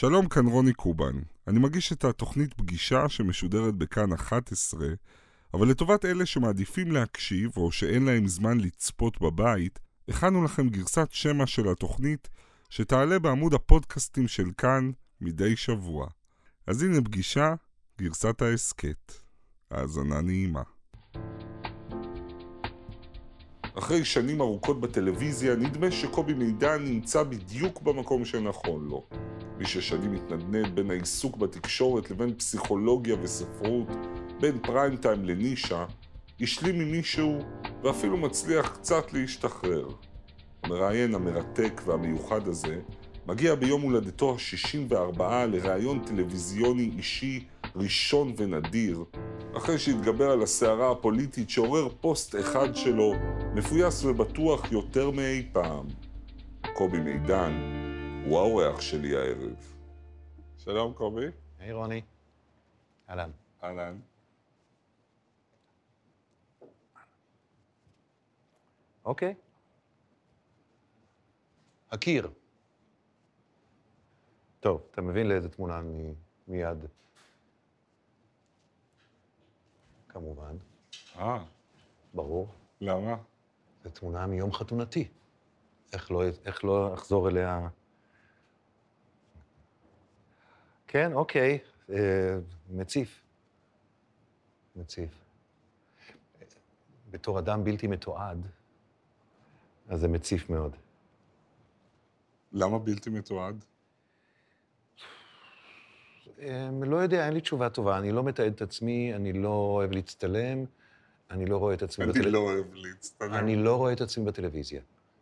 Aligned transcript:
שלום, 0.00 0.28
כאן 0.28 0.46
רוני 0.46 0.72
קובן. 0.72 1.14
אני 1.48 1.58
מגיש 1.58 1.92
את 1.92 2.04
התוכנית 2.04 2.54
פגישה 2.54 3.08
שמשודרת 3.08 3.74
בכאן 3.74 4.12
11, 4.12 4.86
אבל 5.54 5.68
לטובת 5.68 6.04
אלה 6.04 6.26
שמעדיפים 6.26 6.92
להקשיב 6.92 7.50
או 7.56 7.72
שאין 7.72 8.04
להם 8.04 8.28
זמן 8.28 8.60
לצפות 8.60 9.20
בבית, 9.20 9.78
הכנו 10.08 10.44
לכם 10.44 10.68
גרסת 10.68 11.08
שמע 11.10 11.46
של 11.46 11.68
התוכנית 11.68 12.28
שתעלה 12.70 13.18
בעמוד 13.18 13.54
הפודקאסטים 13.54 14.28
של 14.28 14.50
כאן 14.58 14.90
מדי 15.20 15.56
שבוע. 15.56 16.08
אז 16.66 16.82
הנה 16.82 17.00
פגישה, 17.00 17.54
גרסת 17.98 18.42
ההסכת. 18.42 19.12
האזנה 19.70 20.20
נעימה. 20.20 20.62
אחרי 23.74 24.04
שנים 24.04 24.40
ארוכות 24.40 24.80
בטלוויזיה, 24.80 25.56
נדמה 25.56 25.90
שקובי 25.90 26.34
מידן 26.34 26.84
נמצא 26.84 27.22
בדיוק 27.22 27.82
במקום 27.82 28.24
שנכון 28.24 28.88
לו. 28.88 29.04
מי 29.58 29.66
ששנים 29.66 30.12
מתנדנד 30.12 30.74
בין 30.74 30.90
העיסוק 30.90 31.36
בתקשורת 31.36 32.10
לבין 32.10 32.34
פסיכולוגיה 32.34 33.16
וספרות, 33.22 33.88
בין 34.40 34.58
פריים 34.62 34.96
טיים 34.96 35.24
לנישה, 35.24 35.84
השלים 36.40 36.78
ממישהו 36.78 37.38
ואפילו 37.82 38.16
מצליח 38.16 38.68
קצת 38.68 39.12
להשתחרר. 39.12 39.88
המראיין 40.62 41.14
המרתק 41.14 41.82
והמיוחד 41.84 42.48
הזה 42.48 42.80
מגיע 43.26 43.54
ביום 43.54 43.82
הולדתו 43.82 44.34
ה-64 44.34 45.22
לראיון 45.22 46.04
טלוויזיוני 46.04 46.90
אישי 46.96 47.44
ראשון 47.76 48.34
ונדיר, 48.36 49.04
אחרי 49.56 49.78
שהתגבר 49.78 50.30
על 50.30 50.42
הסערה 50.42 50.92
הפוליטית 50.92 51.50
שעורר 51.50 51.88
פוסט 52.00 52.34
אחד 52.40 52.74
שלו, 52.74 53.12
מפויס 53.54 54.04
ובטוח 54.04 54.72
יותר 54.72 55.10
מאי 55.10 55.48
פעם. 55.52 55.86
קובי 56.74 56.98
מידן 57.00 57.52
הוא 58.24 58.38
האורח 58.38 58.80
שלי 58.80 59.16
הערב. 59.16 59.74
שלום 60.58 60.92
קובי. 60.92 61.26
היי 61.58 61.72
רוני. 61.72 62.02
אהלן. 63.08 63.30
אהלן. 63.62 63.98
אוקיי. 69.04 69.34
הקיר. 71.90 72.30
טוב, 74.60 74.82
אתה 74.90 75.02
מבין 75.02 75.28
לאיזה 75.28 75.48
תמונה 75.48 75.78
אני 75.78 76.14
מיד. 76.48 76.84
כמובן, 80.12 80.56
אה, 81.16 81.44
ברור. 82.14 82.48
למה? 82.80 83.16
זו 83.84 83.90
תמונה 83.90 84.26
מיום 84.26 84.52
חתונתי. 84.52 85.08
איך 85.92 86.10
לא, 86.10 86.22
איך 86.44 86.64
לא 86.64 86.94
אחזור 86.94 87.28
אליה? 87.28 87.68
כן, 90.86 91.12
אוקיי, 91.12 91.58
אה, 91.90 92.38
מציף. 92.70 93.22
מציף. 94.76 95.10
בתור 97.10 97.38
אדם 97.38 97.64
בלתי 97.64 97.86
מתועד, 97.86 98.46
אז 99.88 100.00
זה 100.00 100.08
מציף 100.08 100.50
מאוד. 100.50 100.76
למה 102.52 102.78
בלתי 102.78 103.10
מתועד? 103.10 103.64
אה, 106.42 106.68
לא 106.82 106.96
יודע, 106.96 107.26
אין 107.26 107.34
לי 107.34 107.40
תשובה 107.40 107.68
טובה. 107.68 107.98
אני 107.98 108.12
לא 108.12 108.22
מתעד 108.24 108.52
את 108.52 108.62
עצמי, 108.62 109.14
אני 109.14 109.32
לא 109.32 109.48
אוהב 109.48 109.92
להצטלם, 109.92 110.64
אני 111.30 111.46
לא 111.46 111.56
רואה 111.56 111.74
את 111.74 111.82
עצמי 111.82 112.04
אני 112.04 112.12
בטל- 112.12 112.28
לא 112.28 112.38
אוהב 112.38 112.64
להצטלם. 112.74 113.34
אני 113.34 113.56
לא 113.56 113.76
רואה 113.76 113.92
את 113.92 114.00
עצמי 114.00 114.24
בטלוויזיה. 114.24 114.80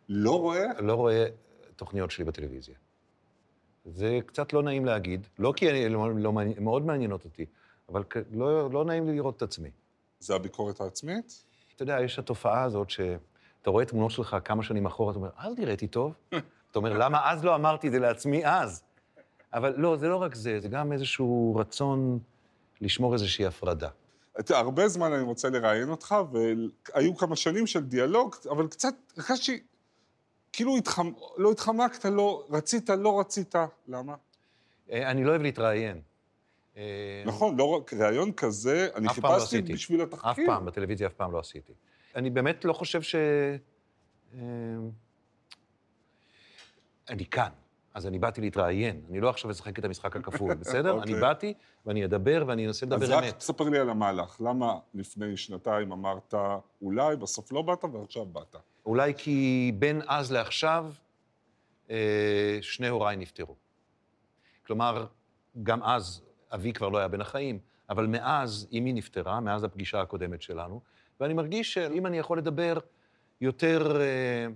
לא 0.09 0.39
רואה? 0.39 0.65
לא 0.79 0.93
רואה 0.93 1.25
תוכניות 1.75 2.11
שלי 2.11 2.23
בטלוויזיה. 2.25 2.75
זה 3.85 4.19
קצת 4.25 4.53
לא 4.53 4.63
נעים 4.63 4.85
להגיד, 4.85 5.27
לא 5.39 5.53
כי 5.55 5.69
אני 5.69 5.89
לא, 5.89 6.11
לא 6.15 6.33
מאוד 6.59 6.85
מעניינות 6.85 7.25
אותי, 7.25 7.45
אבל 7.89 8.03
לא, 8.31 8.71
לא 8.71 8.85
נעים 8.85 9.07
לי 9.07 9.15
לראות 9.15 9.37
את 9.37 9.41
עצמי. 9.41 9.69
זה 10.19 10.35
הביקורת 10.35 10.81
העצמית? 10.81 11.43
אתה 11.75 11.83
יודע, 11.83 11.97
יש 12.01 12.19
התופעה 12.19 12.63
הזאת 12.63 12.89
שאתה 12.89 13.19
רואה 13.69 13.85
תמונות 13.85 14.11
שלך 14.11 14.37
כמה 14.45 14.63
שנים 14.63 14.85
אחורה, 14.85 15.11
אתה 15.11 15.19
אומר, 15.19 15.29
אז 15.37 15.59
נראיתי 15.59 15.87
טוב. 15.87 16.13
אתה 16.71 16.79
אומר, 16.79 16.97
למה 16.97 17.31
אז 17.31 17.45
לא 17.45 17.55
אמרתי 17.55 17.87
את 17.87 17.91
זה 17.91 17.99
לעצמי 17.99 18.45
אז? 18.45 18.83
אבל 19.53 19.73
לא, 19.77 19.97
זה 19.97 20.07
לא 20.07 20.17
רק 20.17 20.35
זה, 20.35 20.59
זה 20.59 20.67
גם 20.67 20.91
איזשהו 20.91 21.55
רצון 21.55 22.19
לשמור 22.81 23.13
איזושהי 23.13 23.45
הפרדה. 23.45 23.89
אתה, 24.39 24.57
הרבה 24.57 24.87
זמן 24.87 25.13
אני 25.13 25.23
רוצה 25.23 25.49
לראיין 25.49 25.89
אותך, 25.89 26.15
והיו 26.31 27.15
כמה 27.15 27.35
שנים 27.35 27.67
של 27.67 27.83
דיאלוג, 27.83 28.35
אבל 28.51 28.67
קצת 28.67 28.93
הרגשתי, 29.17 29.59
כאילו 30.53 30.77
התחמ... 30.77 31.11
לא 31.37 31.51
התחמקת, 31.51 32.05
לא 32.05 32.47
רצית, 32.49 32.89
לא 32.89 33.19
רצית. 33.19 33.55
למה? 33.87 34.15
אה, 34.91 35.11
אני 35.11 35.23
לא 35.23 35.29
אוהב 35.29 35.41
להתראיין. 35.41 36.01
אה, 36.77 37.23
נכון, 37.25 37.57
לא 37.57 37.63
רק 37.63 37.93
ראיון 37.93 38.31
כזה, 38.31 38.87
אני 38.95 39.05
לא 39.05 39.11
חיפשתי 39.11 39.35
עשיתי. 39.35 39.73
בשביל 39.73 40.01
התחקיר. 40.01 40.31
אף 40.31 40.39
פעם, 40.45 40.65
בטלוויזיה 40.65 41.07
אף 41.07 41.13
פעם 41.13 41.31
לא 41.31 41.39
עשיתי. 41.39 41.73
אני 42.15 42.29
באמת 42.29 42.65
לא 42.65 42.73
חושב 42.73 43.01
ש... 43.01 43.15
אה, 44.33 44.39
אני 47.09 47.25
כאן, 47.25 47.49
אז 47.99 48.07
אני 48.07 48.19
באתי 48.19 48.41
להתראיין. 48.41 49.01
אני 49.09 49.19
לא 49.19 49.29
עכשיו 49.29 49.51
אשחק 49.51 49.79
את 49.79 49.85
המשחק 49.85 50.15
הכפול, 50.15 50.55
בסדר? 50.61 50.91
אוקיי. 50.91 51.13
אני 51.13 51.21
באתי, 51.21 51.53
ואני 51.85 52.05
אדבר, 52.05 52.43
ואני 52.47 52.67
אנסה 52.67 52.85
אז 52.85 52.91
לדבר 52.91 53.17
רק 53.17 53.23
אמת. 53.23 53.37
תספר 53.37 53.69
לי 53.69 53.79
על 53.79 53.89
המהלך. 53.89 54.41
למה 54.41 54.73
לפני 54.93 55.37
שנתיים 55.37 55.91
אמרת 55.91 56.33
אולי, 56.81 57.15
בסוף 57.15 57.51
לא 57.51 57.61
באת, 57.61 57.83
ועכשיו 57.83 58.25
באת? 58.25 58.55
אולי 58.85 59.13
כי 59.17 59.71
בין 59.79 60.01
אז 60.07 60.31
לעכשיו, 60.31 60.91
אה, 61.89 62.57
שני 62.61 62.87
הוריי 62.87 63.17
נפטרו. 63.17 63.55
כלומר, 64.67 65.05
גם 65.63 65.83
אז 65.83 66.21
אבי 66.53 66.73
כבר 66.73 66.89
לא 66.89 66.97
היה 66.97 67.07
בין 67.07 67.21
החיים, 67.21 67.59
אבל 67.89 68.07
מאז 68.07 68.67
אמי 68.77 68.93
נפטרה, 68.93 69.39
מאז 69.39 69.63
הפגישה 69.63 70.01
הקודמת 70.01 70.41
שלנו, 70.41 70.81
ואני 71.19 71.33
מרגיש 71.33 71.73
שאם 71.73 72.05
אני 72.05 72.17
יכול 72.17 72.37
לדבר 72.37 72.77
יותר 73.41 74.01
אה, 74.01 74.47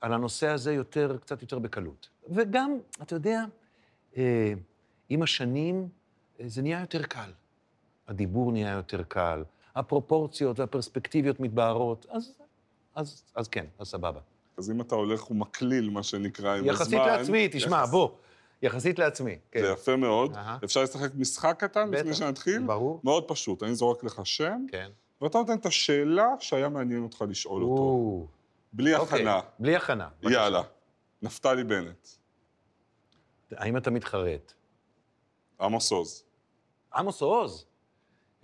על 0.00 0.12
הנושא 0.12 0.48
הזה, 0.48 0.72
יותר, 0.72 1.16
קצת 1.18 1.42
יותר 1.42 1.58
בקלות. 1.58 2.08
וגם, 2.30 2.78
אתה 3.02 3.14
יודע, 3.14 3.44
אה, 4.16 4.52
עם 5.08 5.22
השנים 5.22 5.88
אה, 6.40 6.44
זה 6.48 6.62
נהיה 6.62 6.80
יותר 6.80 7.02
קל. 7.02 7.30
הדיבור 8.08 8.52
נהיה 8.52 8.72
יותר 8.72 9.02
קל, 9.02 9.42
הפרופורציות 9.74 10.58
והפרספקטיביות 10.60 11.40
מתבהרות, 11.40 12.06
אז, 12.10 12.32
אז, 12.94 13.22
אז 13.34 13.48
כן, 13.48 13.66
אז 13.78 13.88
סבבה. 13.88 14.20
אז 14.56 14.70
אם 14.70 14.80
אתה 14.80 14.94
הולך 14.94 15.30
ומקליל, 15.30 15.90
מה 15.90 16.02
שנקרא, 16.02 16.50
עם 16.50 16.58
הזמן... 16.58 16.72
יחסית 16.74 16.98
לעצמי, 16.98 17.48
תשמע, 17.52 17.76
יחס- 17.82 17.90
בוא, 17.90 18.08
יחסית 18.62 18.98
לעצמי. 18.98 19.36
כן. 19.52 19.60
זה 19.60 19.68
יפה 19.68 19.96
מאוד. 19.96 20.34
אהה. 20.34 20.58
אפשר 20.64 20.82
לשחק 20.82 21.10
משחק 21.14 21.56
קטן 21.58 21.90
לפני 21.90 22.10
בטח. 22.10 22.18
שנתחיל? 22.18 22.62
ברור. 22.66 23.00
מאוד 23.04 23.28
פשוט, 23.28 23.62
אני 23.62 23.74
זורק 23.74 24.04
לך 24.04 24.20
שם, 24.24 24.66
כן. 24.68 24.90
ואתה 25.20 25.38
נותן 25.38 25.54
את 25.54 25.66
השאלה 25.66 26.26
שהיה 26.40 26.68
מעניין 26.68 27.02
אותך 27.02 27.24
לשאול 27.28 27.62
אותו. 27.62 27.82
או, 27.82 28.26
בלי 28.72 28.96
אוקיי, 28.96 29.18
הכנה. 29.18 29.40
בלי 29.58 29.76
הכנה. 29.76 30.08
יאללה. 30.22 30.62
נפתלי 31.22 31.64
בנט, 31.64 32.08
האם 33.56 33.76
אתה 33.76 33.90
מתחרט? 33.90 34.52
עמוס 35.60 35.92
עוז. 35.92 36.24
עמוס 36.94 37.22
עוז. 37.22 37.66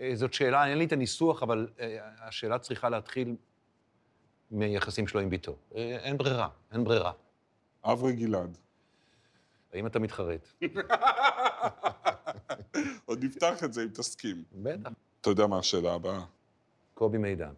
אה, 0.00 0.10
זאת 0.14 0.32
שאלה, 0.32 0.66
אין 0.66 0.78
לי 0.78 0.84
את 0.84 0.92
הניסוח, 0.92 1.42
אבל 1.42 1.68
אה, 1.80 1.98
השאלה 2.20 2.58
צריכה 2.58 2.88
להתחיל 2.88 3.36
מיחסים 4.50 5.06
שלו 5.06 5.20
עם 5.20 5.30
ביתו. 5.30 5.56
אה, 5.74 5.98
אין 6.02 6.18
ברירה, 6.18 6.48
אין 6.72 6.84
ברירה. 6.84 7.12
אברי 7.84 8.12
גלעד. 8.12 8.58
האם 9.72 9.86
אתה 9.86 9.98
מתחרט? 9.98 10.48
עוד 13.06 13.24
נפתח 13.24 13.64
את 13.64 13.72
זה 13.72 13.82
אם 13.82 13.88
תסכים. 13.88 14.44
בטח. 14.52 14.90
אתה 15.20 15.30
יודע 15.30 15.46
מה 15.46 15.58
השאלה 15.58 15.94
הבאה? 15.94 16.24
קובי 16.94 17.18
מידן. 17.18 17.52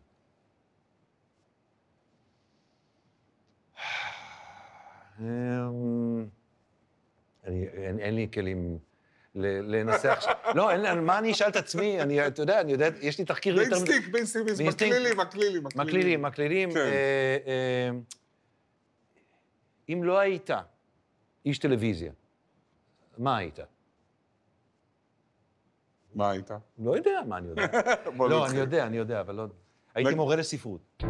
אני, 7.48 7.66
אין, 7.72 7.98
אין 7.98 8.14
לי 8.14 8.28
כלים 8.34 8.78
לנסח... 9.34 10.19
ש- 10.20 10.55
לא, 10.55 10.70
אין, 10.70 11.05
מה 11.05 11.19
אני 11.19 11.32
אשאל 11.32 11.49
את 11.49 11.56
עצמי? 11.56 12.02
אני, 12.02 12.26
אתה 12.26 12.43
יודע, 12.43 12.61
אני 12.61 12.73
יודע, 12.73 12.88
יש 13.00 13.19
לי 13.19 13.25
תחקיר 13.25 13.55
יותר... 13.61 13.70
באינסטינקט, 13.70 14.08
באינסטינקט. 14.08 14.61
מקלילים, 14.61 15.17
מקלילים, 15.19 15.62
מקלילים, 15.76 16.23
מקלילים. 16.23 16.70
כן. 16.70 16.76
אה, 16.78 17.37
אה, 17.46 17.90
אם 19.88 20.05
לא 20.05 20.19
היית 20.19 20.50
איש 21.46 21.58
טלוויזיה, 21.58 22.12
מה 23.19 23.37
היית? 23.37 23.58
מה 26.14 26.31
היית? 26.31 26.50
לא 26.78 26.96
יודע 26.96 27.20
מה 27.26 27.38
אני 27.38 27.49
יודע. 27.49 27.67
לא. 28.31 28.46
אני 28.46 28.58
יודע, 28.58 28.87
אני 28.87 28.96
יודע, 28.96 29.20
אבל 29.20 29.34
לא... 29.34 29.46
הייתי 29.94 30.14
מורה 30.14 30.37
לספרות. 30.37 31.02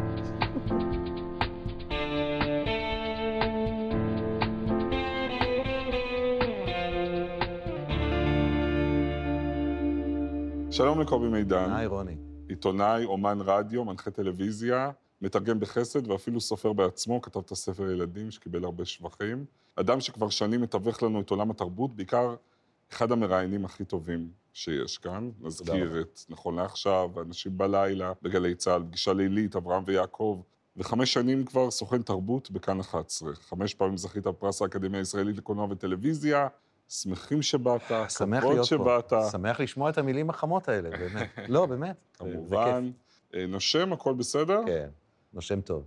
שלום 10.79 11.01
לקובי 11.01 11.27
מידן, 11.27 11.71
היי, 11.73 11.85
רוני. 11.85 12.15
עיתונאי, 12.49 13.05
אומן 13.05 13.37
רדיו, 13.41 13.85
מנחה 13.85 14.11
טלוויזיה, 14.11 14.91
מתרגם 15.21 15.59
בחסד 15.59 16.07
ואפילו 16.07 16.41
סופר 16.41 16.73
בעצמו, 16.73 17.21
כתב 17.21 17.39
את 17.39 17.51
הספר 17.51 17.91
ילדים 17.91 18.31
שקיבל 18.31 18.63
הרבה 18.63 18.85
שבחים. 18.85 19.45
אדם 19.75 20.01
שכבר 20.01 20.29
שנים 20.29 20.61
מתווך 20.61 21.03
לנו 21.03 21.21
את 21.21 21.29
עולם 21.29 21.51
התרבות, 21.51 21.95
בעיקר 21.95 22.35
אחד 22.91 23.11
המראיינים 23.11 23.65
הכי 23.65 23.85
טובים 23.85 24.29
שיש 24.53 24.97
כאן. 24.97 25.29
נזכיר 25.41 26.01
את 26.01 26.19
נכון 26.29 26.55
לעכשיו, 26.55 27.09
אנשים 27.21 27.57
בלילה, 27.57 28.11
בגלי 28.21 28.55
צה"ל, 28.55 28.83
פגישה 28.83 29.13
לילית, 29.13 29.55
אברהם 29.55 29.83
ויעקב. 29.85 30.41
וחמש 30.77 31.13
שנים 31.13 31.45
כבר 31.45 31.71
סוכן 31.71 32.01
תרבות 32.01 32.51
בכאן 32.51 32.79
11. 32.79 33.35
חמש 33.35 33.73
פעמים 33.73 33.97
זכית 33.97 34.27
בפרס 34.27 34.61
האקדמיה 34.61 34.99
הישראלית 34.99 35.37
לקולנוע 35.37 35.67
וטלוויזיה. 35.69 36.47
שמחים 36.89 37.41
שבאת, 37.41 37.81
כבוד 38.41 38.63
שבאת. 38.63 39.09
פה. 39.09 39.29
שמח 39.31 39.59
לשמוע 39.59 39.89
את 39.89 39.97
המילים 39.97 40.29
החמות 40.29 40.69
האלה, 40.69 40.89
באמת. 40.89 41.29
לא, 41.47 41.65
באמת. 41.65 41.95
כמובן. 42.13 42.91
אה, 43.35 43.45
נושם, 43.47 43.93
הכל 43.93 44.13
בסדר? 44.13 44.61
כן, 44.65 44.89
נושם 45.33 45.61
טוב. 45.61 45.83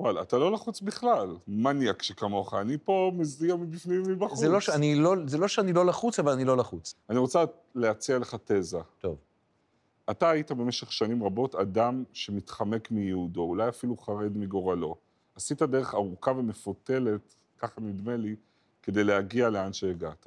וואלה, 0.00 0.22
אתה 0.22 0.38
לא 0.38 0.52
לחוץ 0.52 0.80
בכלל. 0.80 1.36
מניאק 1.48 2.02
שכמוך, 2.02 2.54
אני 2.54 2.78
פה 2.84 3.12
מזיע 3.14 3.56
מבפנים 3.56 4.02
ומבחוץ. 4.06 4.38
זה 4.38 4.48
לא, 4.48 4.60
שאני 4.60 4.94
לא, 4.94 5.14
זה 5.26 5.38
לא 5.38 5.48
שאני 5.48 5.72
לא 5.72 5.86
לחוץ, 5.86 6.18
אבל 6.18 6.32
אני 6.32 6.44
לא 6.44 6.56
לחוץ. 6.56 6.94
אני 7.10 7.18
רוצה 7.18 7.44
להציע 7.74 8.18
לך 8.18 8.36
תזה. 8.44 8.78
טוב. 8.98 9.16
אתה 10.10 10.30
היית 10.30 10.52
במשך 10.52 10.92
שנים 10.92 11.24
רבות 11.24 11.54
אדם 11.54 12.04
שמתחמק 12.12 12.90
מייעודו, 12.90 13.40
אולי 13.42 13.68
אפילו 13.68 13.96
חרד 13.96 14.36
מגורלו. 14.36 14.96
עשית 15.34 15.62
דרך 15.62 15.94
ארוכה 15.94 16.30
ומפותלת, 16.30 17.34
ככה 17.58 17.80
נדמה 17.80 18.16
לי, 18.16 18.36
כדי 18.82 19.04
להגיע 19.04 19.50
לאן 19.50 19.72
שהגעת. 19.72 20.26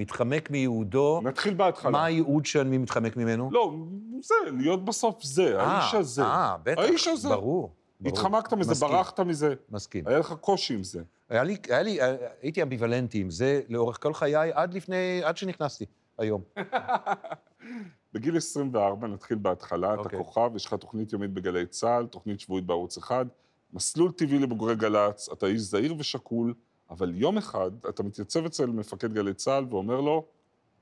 מתחמק 0.00 0.50
מייעודו, 0.50 1.20
נתחיל 1.24 1.54
בהתחלה. 1.54 1.90
מה 1.90 2.04
הייעוד 2.04 2.46
שאני 2.46 2.78
מתחמק 2.78 3.16
ממנו? 3.16 3.48
לא, 3.52 3.74
זה, 4.22 4.34
להיות 4.58 4.84
בסוף 4.84 5.22
זה, 5.22 5.62
האיש 5.62 5.94
הזה. 5.94 6.22
אה, 6.22 6.56
בטח. 6.62 6.82
האיש 6.82 7.08
הזה. 7.08 7.28
ברור. 7.28 7.74
ברור. 8.00 8.18
התחמקת 8.18 8.52
מזה, 8.52 8.70
מסכים, 8.70 8.88
ברחת 8.88 9.20
מזה, 9.20 9.54
מסכים. 9.70 10.06
היה 10.06 10.18
לך 10.18 10.32
קושי 10.32 10.74
עם 10.74 10.84
זה. 10.84 11.02
היה 11.28 11.42
לי, 11.42 11.56
היה 11.68 11.82
לי, 11.82 11.98
הייתי 12.42 12.62
אמביוולנטי 12.62 13.20
עם 13.20 13.30
זה 13.30 13.60
לאורך 13.68 14.02
כל 14.02 14.14
חיי, 14.14 14.50
עד 14.54 14.74
לפני, 14.74 15.20
עד 15.24 15.36
שנכנסתי, 15.36 15.84
היום. 16.18 16.42
בגיל 18.12 18.36
24, 18.36 19.08
נתחיל 19.08 19.38
בהתחלה, 19.38 19.94
אתה 19.94 20.02
אוקיי. 20.02 20.18
כוכב, 20.18 20.50
יש 20.56 20.66
לך 20.66 20.74
תוכנית 20.74 21.12
יומית 21.12 21.32
בגלי 21.32 21.66
צה"ל, 21.66 22.06
תוכנית 22.06 22.40
שבועית 22.40 22.66
בערוץ 22.66 22.96
אחד, 22.96 23.26
מסלול 23.72 24.12
טבעי 24.12 24.38
לבוגרי 24.38 24.76
גל"צ, 24.76 25.28
אתה 25.32 25.46
איש 25.46 25.60
זהיר 25.60 25.94
ושקול, 25.98 26.54
אבל 26.90 27.14
יום 27.14 27.38
אחד 27.38 27.70
אתה 27.88 28.02
מתייצב 28.02 28.44
אצל 28.44 28.66
מפקד 28.66 29.12
גלי 29.12 29.34
צה"ל 29.34 29.64
ואומר 29.70 30.00
לו, 30.00 30.26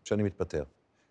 שאני 0.05 0.23
מתפטר. 0.23 0.65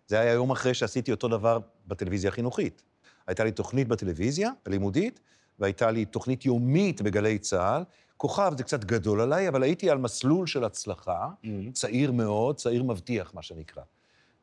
זה 0.06 0.20
היה 0.20 0.32
יום 0.32 0.50
אחרי 0.50 0.74
שעשיתי 0.74 1.10
אותו 1.10 1.28
דבר 1.28 1.58
בטלוויזיה 1.86 2.30
החינוכית. 2.30 2.82
הייתה 3.26 3.44
לי 3.44 3.52
תוכנית 3.52 3.88
בטלוויזיה, 3.88 4.50
הלימודית, 4.66 5.20
והייתה 5.58 5.90
לי 5.90 6.04
תוכנית 6.04 6.44
יומית 6.44 7.02
בגלי 7.02 7.38
צה"ל. 7.38 7.82
כוכב 8.16 8.52
זה 8.56 8.64
קצת 8.64 8.84
גדול 8.84 9.20
עליי, 9.20 9.48
אבל 9.48 9.62
הייתי 9.62 9.90
על 9.90 9.98
מסלול 9.98 10.46
של 10.46 10.64
הצלחה, 10.64 11.28
צעיר 11.72 12.12
מאוד, 12.12 12.56
צעיר 12.56 12.82
מבטיח, 12.82 13.34
מה 13.34 13.42
שנקרא. 13.42 13.82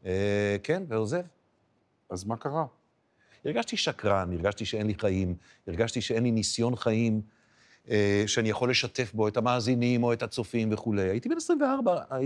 אה, 0.06 0.58
כן, 0.64 0.84
ועוזב. 0.88 1.22
אז 2.10 2.24
מה 2.24 2.38
קרה? 2.38 2.66
הרגשתי 3.46 3.78
שקרן, 3.78 4.32
הרגשתי 4.34 4.66
שאין 4.66 4.88
לי 4.88 4.94
חיים, 4.96 5.36
הרגשתי 5.68 6.02
שאין 6.02 6.24
לי 6.24 6.32
ניסיון 6.32 6.76
חיים, 6.76 7.22
שאני 8.28 8.50
יכול 8.50 8.70
לשתף 8.70 9.14
בו 9.14 9.28
את 9.28 9.38
המאזינים 9.38 10.04
או 10.04 10.14
את 10.14 10.24
הצופים 10.24 10.74
וכולי. 10.74 11.02
הייתי 11.02 11.30
בן 11.30 11.38
24, 11.38 12.02
אה, 12.12 12.18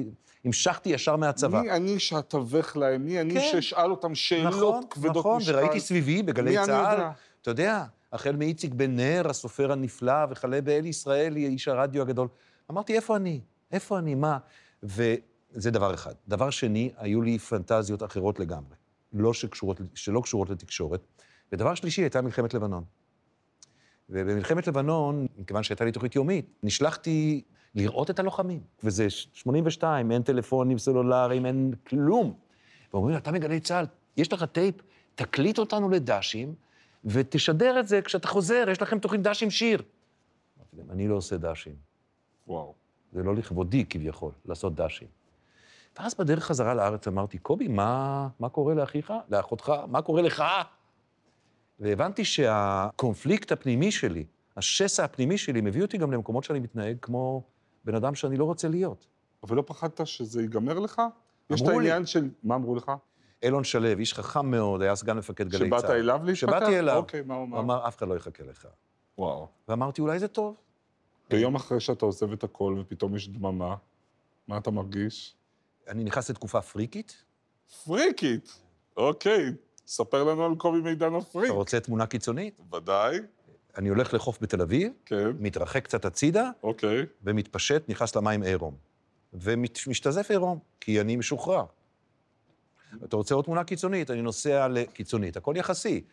המשכתי 0.46 0.90
ישר 0.90 1.16
מהצבא. 1.16 1.62
מי 1.62 1.72
אני 1.72 2.00
שאתווך 2.00 2.78
להם? 2.78 3.06
מי 3.06 3.22
אני 3.22 3.34
כן. 3.34 3.48
שאשאל 3.52 3.92
אותם 3.92 4.16
שאלות 4.16 4.54
נכון, 4.54 4.84
כבדות 4.90 5.18
נכון, 5.18 5.38
משקל? 5.38 5.56
וראיתי 5.56 5.80
סביבי 5.80 6.24
בגלי 6.24 6.56
צה"ל, 6.66 6.94
יודע? 6.94 7.12
אתה 7.42 7.52
יודע, 7.52 7.84
החל 8.14 8.36
מאיציק 8.36 8.74
בן 8.74 8.96
נר, 8.96 9.30
הסופר 9.30 9.72
הנפלא, 9.72 10.26
וכלה 10.30 10.62
באלי 10.62 10.90
ישראלי, 10.90 11.48
איש 11.48 11.68
הרדיו 11.68 12.02
הגדול. 12.02 12.28
אמרתי, 12.72 12.96
איפה 12.96 13.16
אני? 13.16 13.42
איפה 13.72 14.00
אני? 14.00 14.16
מה? 14.16 14.38
וזה 14.84 15.72
דבר 15.72 15.94
אחד. 15.94 16.14
דבר 16.28 16.50
שני, 16.50 16.92
היו 16.98 17.22
לי 17.22 17.40
פנטזיות 17.40 18.04
אחרות 18.04 18.40
לגמרי, 18.40 18.76
לא 19.14 19.34
שקשורות, 19.34 19.82
שלא 19.94 20.22
קשורות 20.22 20.50
לתקשורת. 20.50 21.02
ודבר 21.52 21.76
שלישי, 21.76 22.02
הייתה 22.02 22.22
מלחמת 22.22 22.54
לבנון. 22.54 22.84
ובמלחמת 24.10 24.68
לבנון, 24.68 25.28
מכיוון 25.38 25.64
שהייתה 25.64 25.86
לי 25.86 25.92
תוכנית 25.92 26.16
יומית, 26.16 26.46
נשלחתי 26.64 27.42
לראות 27.76 28.10
את 28.10 28.20
הלוחמים. 28.20 28.62
וזה 28.84 29.10
82, 29.10 30.12
אין 30.12 30.22
טלפונים 30.22 30.78
סלולריים, 30.78 31.46
אין 31.46 31.74
כלום. 31.88 32.34
ואומרים 32.94 33.18
אתה 33.18 33.32
מגלי 33.32 33.60
צה"ל, 33.60 33.86
יש 34.18 34.34
לך 34.34 34.44
טייפ, 34.44 34.76
תקליט 35.16 35.60
אותנו 35.60 35.90
לדשים, 35.90 36.54
ותשדר 37.06 37.80
את 37.80 37.88
זה 37.88 38.02
כשאתה 38.02 38.28
חוזר, 38.28 38.66
יש 38.72 38.82
לכם 38.82 39.00
תוכנית 39.00 39.22
דשים 39.22 39.52
שיר. 39.52 39.82
אני 40.90 41.08
לא 41.08 41.16
עושה 41.16 41.38
דשים. 41.38 41.76
וואו. 42.48 42.74
זה 43.14 43.24
לא 43.24 43.36
לכבודי 43.36 43.86
כביכול, 43.90 44.32
לעשות 44.46 44.76
דשים. 44.76 45.08
ואז 46.00 46.16
בדרך 46.16 46.46
חזרה 46.46 46.74
לארץ 46.74 47.08
אמרתי, 47.08 47.38
קובי, 47.38 47.68
מה, 47.68 48.28
מה 48.40 48.50
קורה 48.50 48.74
לאחיך, 48.74 49.14
לאחותך, 49.30 49.74
מה 49.88 50.02
קורה 50.02 50.22
לך? 50.22 50.44
והבנתי 51.80 52.26
שהקונפליקט 52.26 53.52
הפנימי 53.52 53.92
שלי, 53.92 54.26
השסע 54.58 55.04
הפנימי 55.04 55.38
שלי, 55.38 55.62
מביא 55.62 55.82
אותי 55.82 55.98
גם 55.98 56.12
למקומות 56.12 56.44
שאני 56.44 56.60
מתנהג 56.60 56.98
כמו 57.02 57.44
בן 57.86 57.96
אדם 57.96 58.16
שאני 58.16 58.38
לא 58.38 58.44
רוצה 58.44 58.68
להיות. 58.68 59.08
אבל 59.44 59.58
לא 59.58 59.64
פחדת 59.68 60.08
שזה 60.08 60.42
ייגמר 60.42 60.80
לך? 60.80 61.02
יש 61.50 61.62
את 61.62 61.68
אמרו 61.68 61.80
לי. 61.80 61.92
העניין 61.92 62.06
של... 62.06 62.30
מה 62.44 62.56
אמרו 62.56 62.76
לך? 62.76 62.92
אילון 63.44 63.64
שלו, 63.64 63.88
איש 64.00 64.14
חכם 64.14 64.52
מאוד, 64.52 64.82
היה 64.82 64.96
סגן 64.96 65.18
מפקד 65.18 65.50
גלי 65.50 65.70
צה"ל. 65.70 65.80
שבאת 65.80 65.90
אליו 65.90 66.22
להתפטר? 66.24 66.36
שבאתי 66.36 66.80
אליו. 66.80 66.96
אוקיי, 66.98 67.22
מה 67.22 67.34
הוא 67.34 67.42
הוא 67.42 67.48
אמר? 67.48 67.60
אמר, 67.60 67.88
אף 67.88 67.98
אחד 67.98 68.08
לא 68.08 68.16
יחכה 68.16 68.44
לך. 68.44 68.68
וואו. 69.18 69.48
ואמרתי, 69.68 70.02
אולי 70.02 70.20
זה 70.20 70.28
טוב. 70.28 70.56
ויום 71.32 71.56
אחרי 71.56 71.80
שאתה 71.80 72.06
עוזב 72.06 72.32
את 72.32 72.44
הכל 72.44 72.76
ופתאום 72.82 73.16
יש 73.16 73.30
דממה, 73.30 73.76
מה 74.48 74.58
אתה 74.58 74.72
מרגיש? 74.72 75.36
אני 75.88 76.04
נכנס 76.04 76.30
לתקופה 76.30 76.62
פריקית. 76.62 77.24
פריקית! 77.86 78.60
אוקיי, 78.98 79.54
ספר 79.90 80.24
לנו 80.24 80.46
על 80.46 80.56
קובי 80.56 80.82
מידן 80.82 81.16
הפריק. 81.16 81.46
אתה 81.46 81.54
רוצה 81.54 81.80
תמונה 81.80 82.06
קיצונית? 82.06 82.62
ודאי, 82.74 83.20
אני 83.78 83.90
הולך 83.90 84.14
לחוף 84.14 84.38
בתל 84.42 84.62
אביב, 84.62 84.92
כן, 85.06 85.30
מתרחק 85.40 85.84
קצת 85.84 86.06
הצידה, 86.06 86.50
אוקיי. 86.64 87.06
ומתפשט, 87.24 87.90
נכנס 87.90 88.16
למים 88.16 88.44
עירום. 88.44 88.76
ומשתזף 89.34 90.32
עירום, 90.32 90.60
כי 90.80 91.02
אני 91.02 91.16
משוחרר. 91.16 91.64
אתה 93.04 93.16
רוצה 93.16 93.36
עוד 93.36 93.46
תמונה 93.46 93.64
קיצונית? 93.64 94.12
אני 94.12 94.22
נוסע 94.22 94.68
ל... 94.68 94.86
קיצונית, 94.86 95.38
הכל 95.38 95.54
יחסי. 95.58 96.04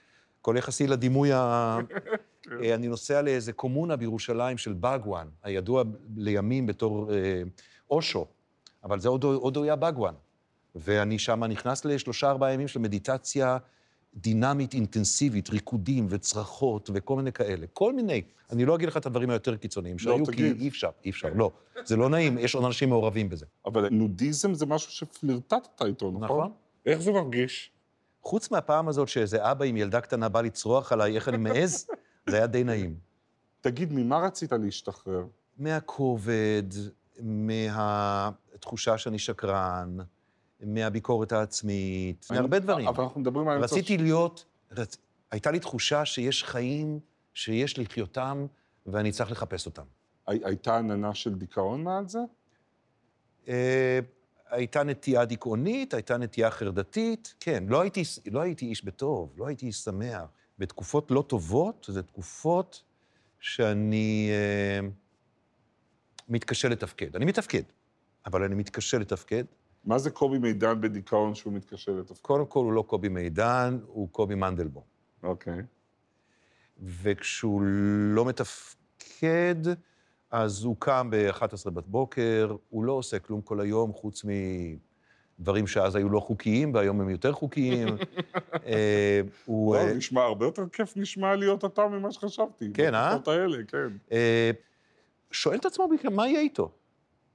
הכל 0.41 0.55
יחסי 0.59 0.87
לדימוי 0.87 1.33
ה... 1.33 1.79
אה, 2.63 2.75
אני 2.75 2.89
נוסע 2.89 3.23
לאיזה 3.23 3.53
קומונה 3.53 3.97
בירושלים 3.97 4.59
של 4.59 4.73
בגואן, 4.73 5.29
הידוע 5.43 5.83
לימים 6.17 6.67
בתור 6.67 7.13
אה, 7.13 7.43
אושו, 7.91 8.27
אבל 8.85 9.01
זה 9.01 9.09
עוד, 9.09 9.25
עוד 9.25 9.59
היה 9.59 9.77
בגואן. 9.77 10.15
ואני 10.77 11.19
שם 11.19 11.45
נכנס 11.45 11.85
לשלושה, 11.85 12.31
ארבעה 12.31 12.53
ימים 12.53 12.69
של 12.69 12.81
מדיטציה 12.81 13.59
דינמית, 14.15 14.75
אינטנסיבית, 14.75 15.51
ריקודים 15.51 16.07
וצרחות 16.11 16.91
וכל 16.95 17.17
מיני 17.17 17.33
כאלה. 17.33 17.67
כל 17.73 17.93
מיני. 17.93 18.23
אני 18.51 18.65
לא 18.65 18.75
אגיד 18.75 18.89
לך 18.89 18.97
את 18.97 19.07
הדברים 19.07 19.31
היותר 19.31 19.57
קיצוניים 19.57 19.99
שהיו, 19.99 20.27
כי 20.27 20.33
תגיד. 20.33 20.61
אי 20.61 20.69
אפשר, 20.69 20.91
אי 21.05 21.11
אפשר, 21.11 21.29
לא. 21.35 21.51
זה 21.85 21.97
לא 21.97 22.09
נעים, 22.09 22.39
יש 22.39 22.55
עוד 22.55 22.65
אנשים 22.65 22.89
מעורבים 22.89 23.29
בזה. 23.29 23.47
אבל 23.67 23.89
נודיזם 23.91 24.55
זה 24.55 24.67
משהו 24.67 24.93
שפלירטטת 24.93 25.83
איתו, 25.83 26.11
נכון? 26.11 26.25
נכון. 26.25 26.53
איך 26.87 27.01
זה 27.03 27.13
מרגיש? 27.13 27.71
חוץ 28.23 28.51
מהפעם 28.51 28.89
הזאת 28.89 29.09
שאיזה 29.09 29.51
אבא 29.51 29.65
עם 29.65 29.77
ילדה 29.77 30.01
קטנה 30.01 30.29
בא 30.29 30.41
לצרוח 30.41 30.93
עליי, 30.93 31.15
איך 31.15 31.29
אני 31.29 31.37
מעז, 31.37 31.87
זה 32.31 32.37
היה 32.37 32.47
די 32.47 32.65
נעים. 32.65 32.97
תגיד, 33.61 33.93
ממה 33.93 34.19
רצית 34.19 34.53
להשתחרר? 34.53 35.25
מהכובד, 35.59 36.63
מהתחושה 37.21 38.99
שאני 38.99 39.19
שקרן, 39.19 39.97
מהביקורת 40.67 41.33
העצמית, 41.33 42.27
מהרבה 42.31 42.59
דברים. 42.59 42.89
אבל 42.89 43.05
אנחנו 43.05 43.21
מדברים 43.21 43.49
על... 43.49 43.65
רציתי 43.65 43.99
להיות, 43.99 44.45
רצ... 44.73 44.97
הייתה 45.31 45.51
לי 45.51 45.61
תחושה 45.61 46.05
שיש 46.05 46.45
חיים 46.45 47.01
שיש 47.35 47.79
לחיותם 47.79 48.47
ואני 48.87 49.13
צריך 49.13 49.31
לחפש 49.31 49.67
אותם. 49.67 49.83
הי- 50.27 50.41
הייתה 50.45 50.79
עננה 50.79 51.15
של 51.15 51.35
דיכאון 51.35 51.85
מעל 51.85 52.09
זה? 52.09 52.19
אה, 53.49 53.99
הייתה 54.51 54.83
נטייה 54.83 55.25
דיכאונית, 55.25 55.95
הייתה 55.95 56.17
נטייה 56.17 56.51
חרדתית, 56.51 57.35
כן, 57.41 57.65
לא 57.69 57.81
הייתי, 57.81 58.03
לא 58.31 58.41
הייתי 58.41 58.67
איש 58.67 58.85
בטוב, 58.85 59.35
לא 59.37 59.47
הייתי 59.47 59.67
איש 59.67 59.77
שמח. 59.77 60.25
בתקופות 60.59 61.11
לא 61.11 61.25
טובות, 61.27 61.87
זה 61.91 62.03
תקופות 62.03 62.83
שאני 63.41 64.31
אה, 64.33 64.89
מתקשה 66.29 66.69
לתפקד. 66.69 67.17
אני 67.17 67.25
מתפקד, 67.25 67.63
אבל 68.27 68.43
אני 68.43 68.55
מתקשה 68.55 68.99
לתפקד. 68.99 69.45
מה 69.87 69.99
זה 69.99 70.11
קובי 70.11 70.39
מידן 70.39 70.81
בדיכאון 70.81 71.35
שהוא 71.35 71.53
מתקשה 71.53 71.93
לתפקד? 71.93 72.21
קודם 72.23 72.47
כל, 72.47 72.61
הוא 72.61 72.73
לא 72.73 72.83
קובי 72.83 73.09
מידן, 73.09 73.79
הוא 73.87 74.09
קובי 74.13 74.35
מנדלבום. 74.35 74.83
אוקיי. 75.23 75.63
וכשהוא 76.83 77.63
לא 78.15 78.25
מתפקד, 78.25 79.55
אז 80.31 80.65
הוא 80.65 80.77
קם 80.79 81.09
ב-11 81.11 81.71
בבוקר, 81.71 82.57
הוא 82.71 82.85
לא 82.85 82.93
עושה 82.93 83.19
כלום 83.19 83.41
כל 83.41 83.61
היום, 83.61 83.93
חוץ 83.93 84.25
דברים 85.41 85.67
שאז 85.67 85.97
היו 85.97 86.09
לא 86.09 86.21
חוקיים 86.21 86.75
והיום 86.75 87.01
הם 87.01 87.11
יותר 87.11 87.33
חוקיים. 87.33 87.89
אה, 88.67 89.21
הוא... 89.45 89.77
אה, 89.77 89.95
נשמע 89.95 90.23
הרבה 90.23 90.47
יותר 90.47 90.69
כיף 90.69 90.97
נשמע 90.97 91.37
להיות 91.37 91.65
אתה 91.65 91.89
ממה 91.89 92.13
שחשבתי. 92.13 92.71
כן, 92.75 92.95
אה? 92.95 93.11
בתקופות 93.11 93.29
האלה, 93.29 93.57
כן. 93.69 93.89
אה, 94.13 94.51
שואל 95.31 95.59
את 95.59 95.65
עצמו 95.65 95.89
בכלל, 95.89 96.11
מה 96.11 96.29
יהיה 96.29 96.41
איתו? 96.41 96.71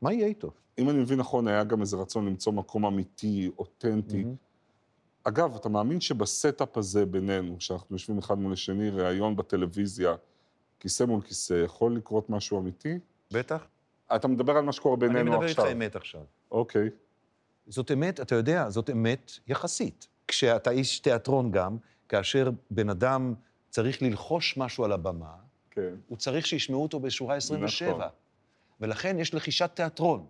מה 0.02 0.14
יהיה 0.14 0.28
איתו? 0.28 0.52
אם 0.82 0.90
אני 0.90 1.00
מבין 1.00 1.20
נכון, 1.20 1.48
היה 1.48 1.64
גם 1.64 1.82
איזה 1.82 1.98
רצון 1.98 2.26
למצוא 2.26 2.54
מקום 2.54 2.86
אמיתי, 2.86 3.52
אותנטי. 3.58 4.24
מהמם. 4.24 4.36
אגב, 5.24 5.56
אתה 5.56 5.70
מאמין 5.70 6.02
שבסטאפ 6.02 6.78
הזה 6.78 7.06
בינינו, 7.06 7.56
שאנחנו 7.60 7.96
יושבים 7.96 8.18
אחד 8.18 8.38
מול 8.38 8.54
השני, 8.54 8.90
ראיון 8.90 9.36
בטלוויזיה, 9.36 10.16
כיסא 10.80 11.04
מול 11.04 11.22
כיסא, 11.22 11.54
יכול 11.54 11.96
לקרות 11.96 12.30
משהו 12.30 12.60
אמיתי? 12.60 13.00
בטח. 13.34 13.68
אתה 14.16 14.28
מדבר 14.28 14.58
על 14.58 14.64
מה 14.64 14.72
שקורה 14.72 14.96
אני 14.96 15.08
בינינו 15.08 15.32
מדבר 15.32 15.48
איתך 15.48 15.60
עכשיו. 15.60 15.72
אמת 15.72 15.96
עכשיו. 15.96 16.22
אוקיי. 16.52 16.90
זאת 17.68 17.92
אמת, 17.92 18.20
אתה 18.20 18.36
יודע, 18.36 18.70
זאת 18.70 18.90
אמת 18.90 19.32
יחסית. 19.48 20.08
כשאתה 20.28 20.72
איש 20.72 21.00
תיאטרון 21.00 21.52
גם, 21.52 21.78
כאשר 22.10 22.50
בן 22.72 22.90
אדם 22.90 23.34
צריך 23.70 24.02
ללחוש 24.02 24.58
משהו 24.58 24.84
על 24.86 24.92
הבמה, 24.92 25.34
כן. 25.72 25.94
הוא 26.08 26.18
צריך 26.18 26.48
שישמעו 26.48 26.84
אותו 26.84 27.00
בשורה 27.00 27.36
27. 27.36 27.92
נכון. 27.92 28.08
ולכן 28.80 29.20
יש 29.20 29.34
לחישת 29.34 29.72
תיאטרון. 29.74 30.26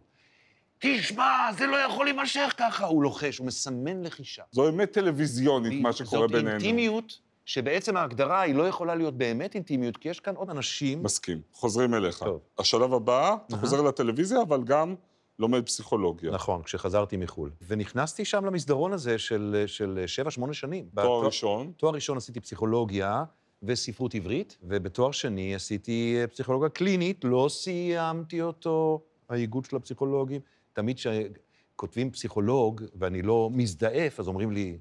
תשמע, 0.83 1.23
זה 1.57 1.65
לא 1.65 1.77
יכול 1.77 2.05
להימשך 2.05 2.53
ככה. 2.57 2.85
הוא 2.85 3.03
לוחש, 3.03 3.38
הוא 3.38 3.47
מסמן 3.47 4.03
לחישה. 4.03 4.43
זו 4.51 4.69
אמת 4.69 4.91
טלוויזיונית, 4.91 5.81
מה 5.81 5.93
שקורה 5.93 6.21
זאת 6.21 6.31
בינינו. 6.31 6.50
אינטימיות, 6.50 7.19
שבעצם 7.45 7.97
ההגדרה 7.97 8.41
היא 8.41 8.55
לא 8.55 8.67
יכולה 8.67 8.95
להיות 8.95 9.17
באמת 9.17 9.55
אינטימיות, 9.55 9.97
כי 9.97 10.09
יש 10.09 10.19
כאן 10.19 10.35
עוד 10.35 10.50
אנשים... 10.50 11.03
מסכים. 11.03 11.41
חוזרים 11.53 11.93
אליך. 11.93 12.19
טוב. 12.23 12.39
השלב 12.59 12.93
הבא, 12.93 13.35
אתה 13.47 13.53
אהה. 13.55 13.61
חוזר 13.61 13.81
לטלוויזיה, 13.81 14.41
אבל 14.41 14.63
גם 14.63 14.95
לומד 15.39 15.65
פסיכולוגיה. 15.65 16.31
נכון, 16.31 16.63
כשחזרתי 16.63 17.17
מחו"ל. 17.17 17.50
ונכנסתי 17.67 18.25
שם 18.25 18.45
למסדרון 18.45 18.93
הזה 18.93 19.17
של, 19.19 19.63
של 19.67 20.03
שבע, 20.07 20.31
שמונה 20.31 20.53
שנים. 20.53 20.85
תואר 20.95 21.05
בתואר- 21.05 21.25
ראשון, 21.25 21.71
תואר 21.77 21.93
ראשון 21.93 22.17
עשיתי 22.17 22.39
פסיכולוגיה 22.39 23.23
וספרות 23.63 24.15
עברית, 24.15 24.57
ובתואר 24.63 25.11
שני 25.11 25.55
עשיתי 25.55 26.17
אה, 26.21 26.27
פסיכולוגיה 26.27 26.69
קלינית, 26.69 27.21
לא 27.23 27.47
סיימתי 27.50 28.41
אותו, 28.41 29.01
האיגוד 29.29 29.65
של 29.65 29.75
הפסיכולוגים. 29.75 30.41
תמיד 30.74 30.98
כשכותבים 30.98 32.12
פסיכולוג 32.12 32.84
ואני 32.96 33.22
לא 33.22 33.50
מזדעף, 33.51 34.20
אז 34.20 34.28
אומרים 34.28 34.51
לי, 34.51 34.78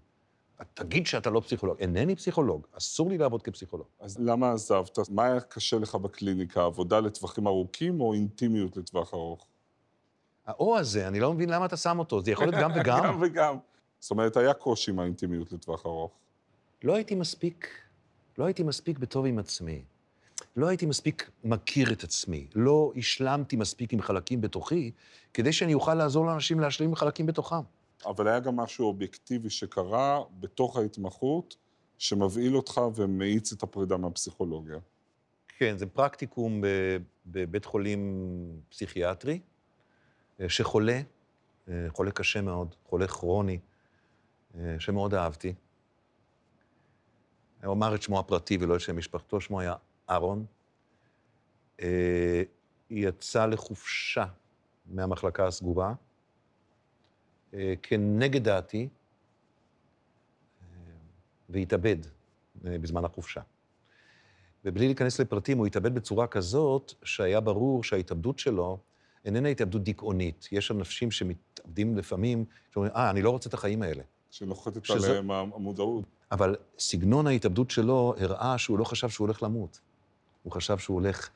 תגיד 0.75 1.07
שאתה 1.07 1.31
לא 1.31 1.41
פסיכולוג. 1.41 1.77
אינני 1.79 2.17
פסיכולוג, 2.17 2.67
אסור 2.73 3.11
לי 3.11 3.19
לעבוד 3.19 3.43
כפסיכולוג. 3.43 3.87
אז 4.01 4.19
למה 4.19 4.53
עזבת? 4.53 4.99
מה 5.11 5.25
היה 5.25 5.41
קשה 5.41 5.79
לך 5.79 5.95
בקליניקה? 5.95 6.65
עבודה 6.65 7.01
לטווחים 7.01 7.47
ארוכים 7.47 8.01
או 8.01 8.15
אינטימיות 8.15 8.77
לטווח 8.77 9.15
ארוך? 9.15 9.47
האו 10.47 10.79
הזה, 10.79 11.09
אני 11.09 11.21
לא 11.21 11.35
מבין 11.35 11.49
למה 11.49 11.67
אתה 11.67 11.77
שם 11.77 11.99
אותו, 11.99 12.23
זה 12.23 12.31
יכול 12.31 12.47
להיות 12.47 12.63
גם 12.63 12.71
וגם. 12.81 13.01
גם 13.05 13.19
וגם. 13.23 13.57
זאת 14.01 14.11
אומרת, 14.11 14.37
היה 14.37 14.55
קושי 14.55 14.91
עם 14.91 14.99
האינטימיות 14.99 15.53
לטווח 15.53 15.87
ארוך. 15.87 16.13
לא 16.85 16.95
הייתי 16.95 17.15
מספיק, 17.15 17.69
לא 18.39 18.45
הייתי 18.45 18.63
מספיק 18.63 18.99
בטוב 18.99 19.27
עם 19.27 19.39
עצמי. 19.39 19.85
לא 20.57 20.67
הייתי 20.67 20.87
מספיק 20.87 21.31
מכיר 21.45 21.93
את 21.93 22.05
עצמי. 22.05 22.47
לא 22.55 22.93
השלמתי 22.97 23.57
מספיק 23.57 23.93
עם 23.93 24.03
חלקים 24.03 24.41
בתוכי, 24.41 24.91
כדי 25.35 25.53
שאני 25.53 25.75
אוכל 25.75 25.95
לעזור 25.95 26.27
לאנשים 26.27 26.61
להשלים 26.61 26.89
עם 26.89 26.95
חלקים 26.95 27.27
בתוכם. 27.27 27.61
אבל 28.07 28.29
היה 28.29 28.41
גם 28.41 28.57
משהו 28.57 28.87
אובייקטיבי 28.87 29.51
שקרה 29.51 30.21
בתוך 30.41 30.77
ההתמחות, 30.77 31.57
שמבהיל 31.99 32.57
אותך 32.57 32.81
ומאיץ 32.95 33.53
את 33.53 33.63
הפרידה 33.63 33.97
מהפסיכולוגיה. 33.97 34.79
כן, 35.59 35.79
זה 35.79 35.87
פרקטיקום 35.87 36.63
בבית 37.27 37.65
חולים 37.65 38.27
פסיכיאטרי, 38.69 39.41
אה, 40.41 40.49
שחולה, 40.49 41.01
אה, 41.69 41.75
חולה 41.89 42.11
קשה 42.11 42.41
מאוד, 42.41 42.75
חולה 42.85 43.07
כרוני, 43.07 43.59
אה, 44.59 44.77
שמאוד 44.79 45.15
אהבתי. 45.15 45.55
הוא 47.65 47.73
אמר 47.73 47.95
את 47.95 48.03
שמו 48.03 48.19
הפרטי 48.19 48.59
ולא 48.61 48.77
את 48.77 48.81
שם 48.81 48.97
משפחתו, 48.97 49.41
שמו 49.41 49.61
היה 49.61 49.75
אהרון. 50.11 50.45
אה, 51.81 52.43
יצאה 52.91 53.47
לחופשה 53.47 54.25
מהמחלקה 54.87 55.47
הסגורה, 55.47 55.95
אה, 57.55 57.75
כנגד 57.83 58.45
דעתי, 58.45 58.89
אה, 60.63 60.67
והתאבד 61.49 61.97
בזמן 62.63 63.05
החופשה. 63.05 63.41
ובלי 64.65 64.87
להיכנס 64.87 65.21
לפרטים, 65.21 65.59
הוא 65.59 65.67
התאבד 65.67 65.95
בצורה 65.95 66.27
כזאת 66.27 66.93
שהיה 67.05 67.41
ברור 67.41 67.85
שההתאבדות 67.85 68.39
שלו 68.39 68.79
איננה 69.25 69.49
התאבדות 69.49 69.83
דיכאונית. 69.85 70.49
יש 70.53 70.71
אנשים 70.71 71.11
שמתאבדים 71.11 71.97
לפעמים, 71.97 72.45
שאומרים, 72.71 72.93
אה, 72.97 73.11
אני 73.11 73.23
לא 73.23 73.31
רוצה 73.31 73.49
את 73.49 73.55
החיים 73.55 73.83
האלה. 73.83 74.03
שנוחתת 74.31 74.85
שזה- 74.85 75.09
עליהם 75.09 75.31
המודעות. 75.31 76.05
אבל 76.33 76.57
סגנון 76.79 77.27
ההתאבדות 77.27 77.71
שלו 77.71 78.15
הראה 78.19 78.59
שהוא 78.59 78.79
לא 78.79 78.85
חשב 78.85 79.09
שהוא 79.09 79.27
הולך 79.27 79.43
למות. 79.43 79.81
הוא 80.43 80.53
חשב 80.53 80.79
שהוא 80.79 80.95
הולך 80.95 81.29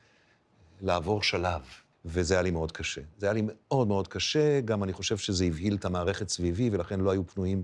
לעבור 0.81 1.23
שלב, 1.23 1.61
וזה 2.05 2.33
היה 2.33 2.43
לי 2.43 2.51
מאוד 2.51 2.71
קשה. 2.71 3.01
זה 3.17 3.25
היה 3.25 3.33
לי 3.33 3.41
מאוד 3.45 3.87
מאוד 3.87 4.07
קשה, 4.07 4.61
גם 4.61 4.83
אני 4.83 4.93
חושב 4.93 5.17
שזה 5.17 5.45
הבהיל 5.45 5.75
את 5.75 5.85
המערכת 5.85 6.29
סביבי, 6.29 6.69
ולכן 6.71 6.99
לא 6.99 7.11
היו 7.11 7.27
פנויים 7.27 7.63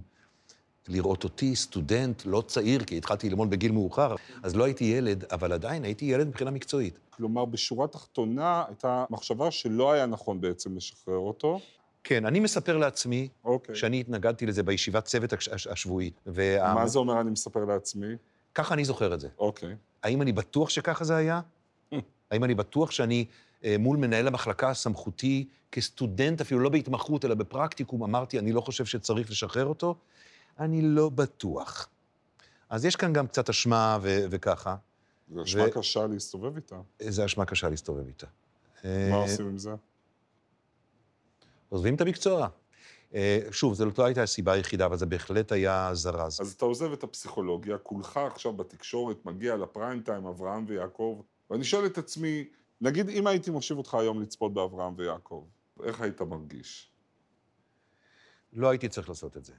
לראות 0.87 1.23
אותי, 1.23 1.55
סטודנט, 1.55 2.21
לא 2.25 2.43
צעיר, 2.47 2.83
כי 2.83 2.97
התחלתי 2.97 3.29
ללמוד 3.29 3.49
בגיל 3.49 3.71
מאוחר, 3.71 4.15
אז 4.43 4.55
לא 4.55 4.63
הייתי 4.63 4.83
ילד, 4.83 5.23
אבל 5.31 5.53
עדיין 5.53 5.83
הייתי 5.83 6.05
ילד 6.05 6.27
מבחינה 6.27 6.51
מקצועית. 6.51 6.99
כלומר, 7.09 7.45
בשורה 7.45 7.87
תחתונה 7.87 8.63
הייתה 8.67 9.05
מחשבה 9.09 9.51
שלא 9.51 9.91
היה 9.91 10.05
נכון 10.05 10.41
בעצם 10.41 10.75
לשחרר 10.75 11.17
אותו. 11.17 11.59
כן, 12.03 12.25
אני 12.25 12.39
מספר 12.39 12.77
לעצמי 12.77 13.27
אוקיי. 13.45 13.75
שאני 13.75 13.99
התנגדתי 13.99 14.45
לזה 14.45 14.63
בישיבת 14.63 15.05
צוות 15.05 15.33
הש- 15.33 15.67
השבועית. 15.67 16.21
וה... 16.25 16.73
מה 16.73 16.87
זה 16.87 16.99
אומר 16.99 17.21
אני 17.21 17.31
מספר 17.31 17.65
לעצמי? 17.65 18.15
ככה 18.55 18.73
אני 18.73 18.85
זוכר 18.85 19.13
את 19.13 19.19
זה. 19.19 19.27
אוקיי. 19.37 19.75
האם 20.03 20.21
אני 20.21 20.31
בטוח 20.31 20.69
שככה 20.69 21.03
זה 21.03 21.15
היה? 21.15 21.41
האם 22.31 22.43
אני 22.43 22.55
בטוח 22.55 22.91
שאני 22.91 23.25
אה, 23.63 23.75
מול 23.79 23.97
מנהל 23.97 24.27
המחלקה 24.27 24.69
הסמכותי, 24.69 25.47
כסטודנט, 25.71 26.41
אפילו 26.41 26.59
לא 26.59 26.69
בהתמחות, 26.69 27.25
אלא 27.25 27.35
בפרקטיקום, 27.35 28.03
אמרתי, 28.03 28.39
אני 28.39 28.51
לא 28.51 28.61
חושב 28.61 28.85
שצריך 28.85 29.31
לשחרר 29.31 29.65
אותו? 29.65 29.95
אני 30.59 30.81
לא 30.81 31.09
בטוח. 31.09 31.89
אז 32.69 32.85
יש 32.85 32.95
כאן 32.95 33.13
גם 33.13 33.27
קצת 33.27 33.49
אשמה 33.49 33.97
ו- 34.01 34.25
וככה. 34.29 34.75
זו 35.29 35.43
אשמה 35.43 35.69
קשה 35.69 36.07
להסתובב 36.07 36.55
איתה. 36.55 36.81
זו 37.09 37.25
אשמה 37.25 37.45
קשה 37.45 37.69
להסתובב 37.69 38.07
איתה. 38.07 38.27
מה 38.83 38.89
אה, 38.89 39.15
עושים 39.15 39.47
עם 39.47 39.57
זה? 39.57 39.71
עוזבים 41.69 41.95
את 41.95 42.01
המקצוע. 42.01 42.47
אה, 43.15 43.39
שוב, 43.51 43.73
זו 43.73 43.85
לא 43.97 44.05
הייתה 44.05 44.23
הסיבה 44.23 44.53
היחידה, 44.53 44.85
אבל 44.85 44.97
זה 44.97 45.05
בהחלט 45.05 45.51
היה 45.51 45.89
זרז. 45.93 46.41
אז 46.41 46.53
אתה 46.53 46.65
עוזב 46.65 46.91
את 46.91 47.03
הפסיכולוגיה, 47.03 47.77
כולך 47.77 48.17
עכשיו 48.17 48.53
בתקשורת 48.53 49.25
מגיע 49.25 49.57
לפריים 49.57 50.01
טיים, 50.01 50.25
אברהם 50.25 50.65
ויעקב, 50.67 51.21
ואני 51.49 51.63
שואל 51.63 51.85
את 51.85 51.97
עצמי, 51.97 52.45
נגיד 52.81 53.09
אם 53.09 53.27
הייתי 53.27 53.51
מושיב 53.51 53.77
אותך 53.77 53.93
היום 53.93 54.21
לצפות 54.21 54.53
באברהם 54.53 54.93
ויעקב, 54.97 55.43
איך 55.83 56.01
היית 56.01 56.21
מרגיש? 56.21 56.91
לא 58.53 58.69
הייתי 58.69 58.87
צריך 58.87 59.09
לעשות 59.09 59.37
את 59.37 59.45
זה. 59.45 59.53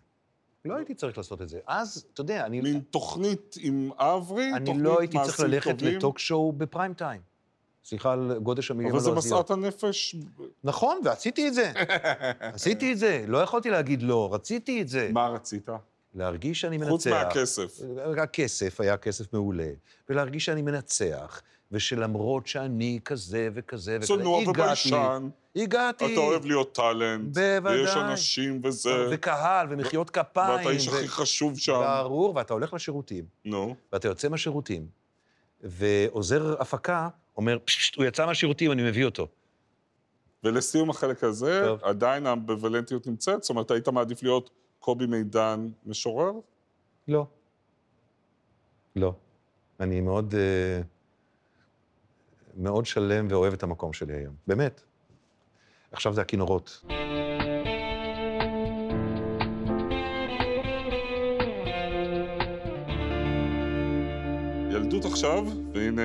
לא 0.65 0.77
הייתי 0.77 0.95
צריך 0.95 1.17
לעשות 1.19 1.43
את 1.43 1.49
זה. 1.49 1.61
אז, 1.67 2.07
אתה 2.13 2.21
יודע, 2.21 2.47
אני... 2.47 2.61
מין 2.61 2.81
תוכנית 2.81 3.55
עם 3.61 3.91
אברי, 3.97 4.53
אני 4.55 4.65
תוכנית 4.65 4.85
לא 4.85 4.99
הייתי 5.01 5.17
צריך 5.25 5.41
מעשים 5.41 5.47
ללכת 5.47 5.71
טובים, 5.71 5.97
לטוק 5.97 6.19
שואו 6.19 6.53
בפריים 6.53 6.95
טיים. 6.95 7.32
סליחה 7.85 8.13
על 8.13 8.39
גודש 8.43 8.71
המילים 8.71 8.93
אבל 8.93 9.01
זה 9.01 9.11
הלועזיות. 9.11 9.35
משאת 9.35 9.51
הנפש, 9.51 10.17
נכון, 10.65 11.01
ועשיתי 11.05 11.49
את 11.49 11.55
זה. 11.55 11.73
עשיתי 12.41 12.93
את 12.93 12.99
זה. 12.99 13.25
לא 13.29 13.39
יכולתי 13.39 13.71
להגיד 13.71 14.03
לא, 14.03 14.35
רציתי 14.35 14.83
את 14.83 14.89
זה. 14.89 15.11
מה 15.13 15.29
רצית? 15.29 15.69
להרגיש 16.15 16.61
שאני 16.61 16.79
מנצח. 16.79 16.91
חוץ 16.91 17.07
מהכסף. 17.07 17.79
הכסף 18.23 18.81
היה 18.81 18.97
כסף 18.97 19.33
מעולה. 19.33 19.71
ולהרגיש 20.09 20.45
שאני 20.45 20.63
מנצח, 20.63 21.43
ושלמרות 21.73 22.47
שאני 22.47 23.01
כזה 23.05 23.49
וכזה 23.55 23.99
וכזה, 24.01 24.17
צנוע. 24.17 24.39
וביישן, 24.49 25.29
הגעתי. 25.57 26.13
אתה 26.13 26.21
אוהב 26.21 26.45
להיות 26.47 26.75
טאלנט, 26.75 27.35
בוודאי. 27.35 27.81
ויש 27.81 27.97
אנשים 27.97 28.61
וזה, 28.65 29.09
וקהל, 29.11 29.67
ומחיאות 29.71 30.11
כפיים. 30.11 30.59
ואתה 30.59 30.69
האיש 30.69 30.89
ו- 30.89 30.97
הכי 30.97 31.09
חשוב 31.09 31.59
שם. 31.59 32.01
ברור, 32.03 32.37
ואתה 32.37 32.53
הולך 32.55 32.75
לשירותים. 32.75 33.25
נו, 33.45 33.75
ואתה 33.93 34.09
יוצא 34.09 34.29
מהשירותים, 34.29 34.87
ועוזר 35.61 36.61
הפקה 36.61 37.09
אומר, 37.37 37.59
פששט, 37.65 37.97
הוא 37.97 38.05
יצא 38.05 38.27
מהשירותים, 38.27 38.73
אני 38.73 38.83
מביא 38.83 39.05
אותו. 39.05 39.29
ולסיום 40.45 40.91
החלק 40.91 41.25
הזה, 41.25 41.63
טוב. 41.67 41.85
עדיין 41.85 42.27
האמביוולנטיות 42.27 43.07
נמצאת? 43.07 43.43
זאת 43.43 43.51
אומרת, 43.51 43.71
היית 43.71 43.89
מעדיף 43.89 44.23
להיות 44.23 44.51
קובי 44.79 45.07
מידן 45.07 45.69
משורר? 45.87 46.33
לא. 47.09 47.27
לא. 48.97 49.15
אני 49.81 50.01
מאוד, 50.01 50.35
אה, 50.35 50.83
מאוד 52.57 52.87
שלם 52.87 53.27
ואוהב 53.31 53.53
את 53.53 53.63
המקום 53.63 53.93
שלי 53.93 54.15
היום. 54.15 54.35
באמת. 54.47 54.83
עכשיו 55.93 56.15
זה 56.15 56.21
הכינורות. 56.21 56.85
ילדות 64.71 65.05
עכשיו, 65.05 65.45
והנה 65.75 66.03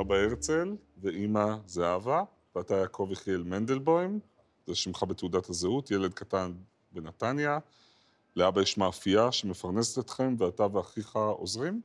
אבא 0.00 0.14
הרצל 0.14 0.76
ואימא 1.02 1.56
זהבה, 1.66 2.22
ואתה 2.56 2.74
יעקב 2.74 3.08
יחיאל 3.12 3.42
מנדלבוים, 3.42 4.20
זה 4.66 4.74
שמך 4.74 5.02
בתעודת 5.02 5.48
הזהות, 5.48 5.90
ילד 5.90 6.14
קטן 6.14 6.52
בנתניה. 6.92 7.58
לאבא 8.36 8.62
יש 8.62 8.78
מאפייה 8.78 9.32
שמפרנסת 9.32 9.98
אתכם, 9.98 10.34
ואתה 10.38 10.66
ואחיך 10.72 11.16
עוזרים? 11.16 11.80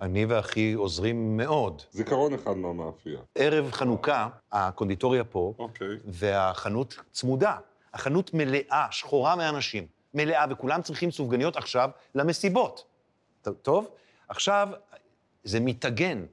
אני 0.00 0.24
ואחי 0.24 0.72
עוזרים 0.72 1.36
מאוד. 1.36 1.82
זיכרון 1.92 2.34
אחד 2.34 2.56
מהמאפייה. 2.56 3.20
ערב 3.34 3.70
חנוכה, 3.70 4.28
הקונדיטוריה 4.52 5.24
פה, 5.24 5.54
אוקיי. 5.58 5.96
והחנות 6.04 6.96
צמודה. 7.12 7.56
החנות 7.94 8.34
מלאה, 8.34 8.86
שחורה 8.90 9.36
מאנשים. 9.36 9.86
מלאה, 10.14 10.44
וכולם 10.50 10.82
צריכים 10.82 11.10
סופגניות 11.10 11.56
עכשיו 11.56 11.90
למסיבות. 12.14 12.84
טוב? 13.62 13.88
עכשיו, 14.28 14.68
זה 15.44 15.60
מיטגן. 15.60 16.26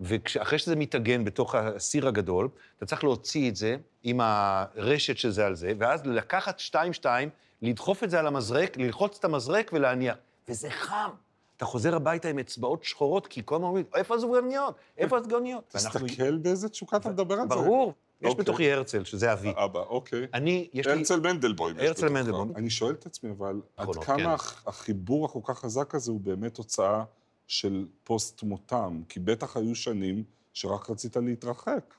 ואחרי 0.00 0.58
שזה 0.58 0.76
מיטגן 0.76 1.24
בתוך 1.24 1.54
הסיר 1.54 2.08
הגדול, 2.08 2.48
אתה 2.76 2.86
צריך 2.86 3.04
להוציא 3.04 3.50
את 3.50 3.56
זה 3.56 3.76
עם 4.02 4.20
הרשת 4.22 5.16
שזה 5.16 5.46
על 5.46 5.54
זה, 5.54 5.72
ואז 5.78 6.06
לקחת 6.06 6.58
שתיים-שתיים, 6.58 7.28
לדחוף 7.62 8.04
את 8.04 8.10
זה 8.10 8.18
על 8.18 8.26
המזרק, 8.26 8.76
ללחוץ 8.76 9.16
את 9.18 9.24
המזרק 9.24 9.70
ולהניח. 9.74 10.16
וזה 10.48 10.70
חם. 10.70 11.10
אתה 11.56 11.64
חוזר 11.64 11.96
הביתה 11.96 12.28
עם 12.28 12.38
אצבעות 12.38 12.84
שחורות, 12.84 13.26
כי 13.26 13.42
כל 13.44 13.54
הזמן 13.54 13.66
אומרים, 13.66 13.84
איפה 13.94 14.14
הסופגניות? 14.14 14.74
איפה? 14.98 15.16
ואנחנו- 15.16 16.06
תסתכל 16.08 16.36
באיזה 16.36 16.68
תשוקה 16.68 16.96
אתה 16.96 17.08
מדבר 17.10 17.34
על 17.34 17.48
זה. 17.48 17.54
ברור. 17.54 17.94
יש 18.20 18.28
אוקיי. 18.30 18.42
בתוכי 18.44 18.72
הרצל, 18.72 19.04
שזה 19.04 19.32
אבי. 19.32 19.52
אבא, 19.56 19.80
אוקיי. 19.80 20.26
אני, 20.34 20.68
יש 20.72 20.86
לי... 20.86 20.92
הרצל 20.92 21.20
מנדלבוים. 21.20 21.76
הרצל. 21.78 22.08
מנדלבוים. 22.08 22.52
אני 22.56 22.70
שואל 22.70 22.94
את 22.94 23.06
עצמי, 23.06 23.30
אבל 23.30 23.46
עד 23.76 23.82
אחרונות, 23.82 24.04
כמה 24.04 24.16
כן. 24.16 24.26
הח- 24.26 24.62
החיבור 24.66 25.24
הכל 25.26 25.40
כך 25.44 25.58
חזק 25.58 25.94
הזה 25.94 26.10
הוא 26.12 26.20
באמת 26.20 26.54
תוצאה 26.54 27.04
של 27.50 27.86
פוסט 28.04 28.42
מותם? 28.42 29.02
כי 29.08 29.20
בטח 29.20 29.56
היו 29.56 29.74
שנים 29.74 30.24
שרק 30.52 30.90
רצית 30.90 31.16
להתרחק, 31.16 31.94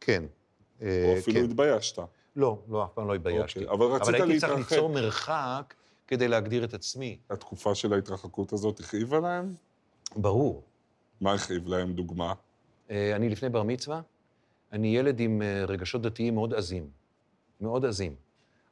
כן. 0.00 0.24
או 0.80 0.86
אה, 0.86 1.18
אפילו 1.18 1.40
כן. 1.40 1.44
התביישת. 1.44 1.98
לא, 2.36 2.58
לא, 2.68 2.84
אף 2.84 2.90
פעם 2.94 3.08
לא 3.08 3.14
התביישתי. 3.14 3.64
אוקיי, 3.64 3.74
אבל 3.74 3.86
רצית 3.86 4.14
אבל 4.14 4.14
הייתי 4.14 4.38
צריך 4.40 4.52
להתרחק. 4.52 4.72
ליצור 4.72 4.88
מרחק 4.88 5.74
כדי 6.06 6.28
להגדיר 6.28 6.64
את 6.64 6.74
עצמי. 6.74 7.18
התקופה 7.30 7.74
של 7.74 7.92
ההתרחקות 7.92 8.52
הזאת 8.52 8.80
הכאיבה 8.80 9.20
להם? 9.20 9.54
ברור. 10.16 10.62
מה 11.20 11.34
הכאיב 11.34 11.68
להם, 11.68 11.92
דוגמה? 11.92 12.34
אה, 12.90 13.16
אני 13.16 13.28
לפני 13.28 13.48
בר 13.48 13.62
מצווה, 13.62 14.00
אני 14.72 14.96
ילד 14.96 15.20
עם 15.20 15.42
אה, 15.42 15.64
רגשות 15.64 16.02
דתיים 16.02 16.34
מאוד 16.34 16.54
עזים. 16.54 16.90
מאוד 17.60 17.84
עזים. 17.84 18.14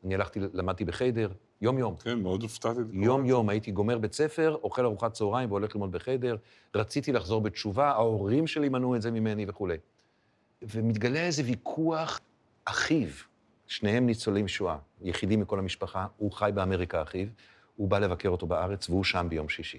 אני 0.05 0.15
הלכתי, 0.15 0.41
למדתי 0.53 0.85
בחדר, 0.85 1.33
יום-יום. 1.61 1.97
כן, 1.97 2.19
מאוד 2.19 2.43
הופתעתי. 2.43 2.81
יום-יום 2.93 3.49
הייתי 3.49 3.71
גומר 3.71 3.99
בית 3.99 4.13
ספר, 4.13 4.57
אוכל 4.63 4.85
ארוחת 4.85 5.13
צהריים 5.13 5.51
והולך 5.51 5.75
ללמוד 5.75 5.93
בחדר. 5.93 6.37
רציתי 6.75 7.13
לחזור 7.13 7.41
בתשובה, 7.41 7.89
ההורים 7.89 8.47
שלי 8.47 8.69
מנעו 8.69 8.97
את 8.97 9.03
זה 9.03 9.11
ממני 9.11 9.47
וכולי. 9.49 9.77
ומתגלה 10.63 11.21
איזה 11.21 11.43
ויכוח, 11.47 12.21
אחיו, 12.65 13.09
שניהם 13.67 14.07
ניצולים 14.07 14.49
שואה, 14.49 14.79
יחידי 15.01 15.37
מכל 15.37 15.59
המשפחה, 15.59 16.07
הוא 16.17 16.33
חי 16.33 16.51
באמריקה, 16.55 17.03
אחיו, 17.03 17.27
הוא 17.77 17.89
בא 17.89 17.99
לבקר 17.99 18.29
אותו 18.29 18.47
בארץ 18.47 18.91
והוא 18.91 19.05
שם 19.05 19.27
ביום 19.31 19.49
שישי. 19.49 19.79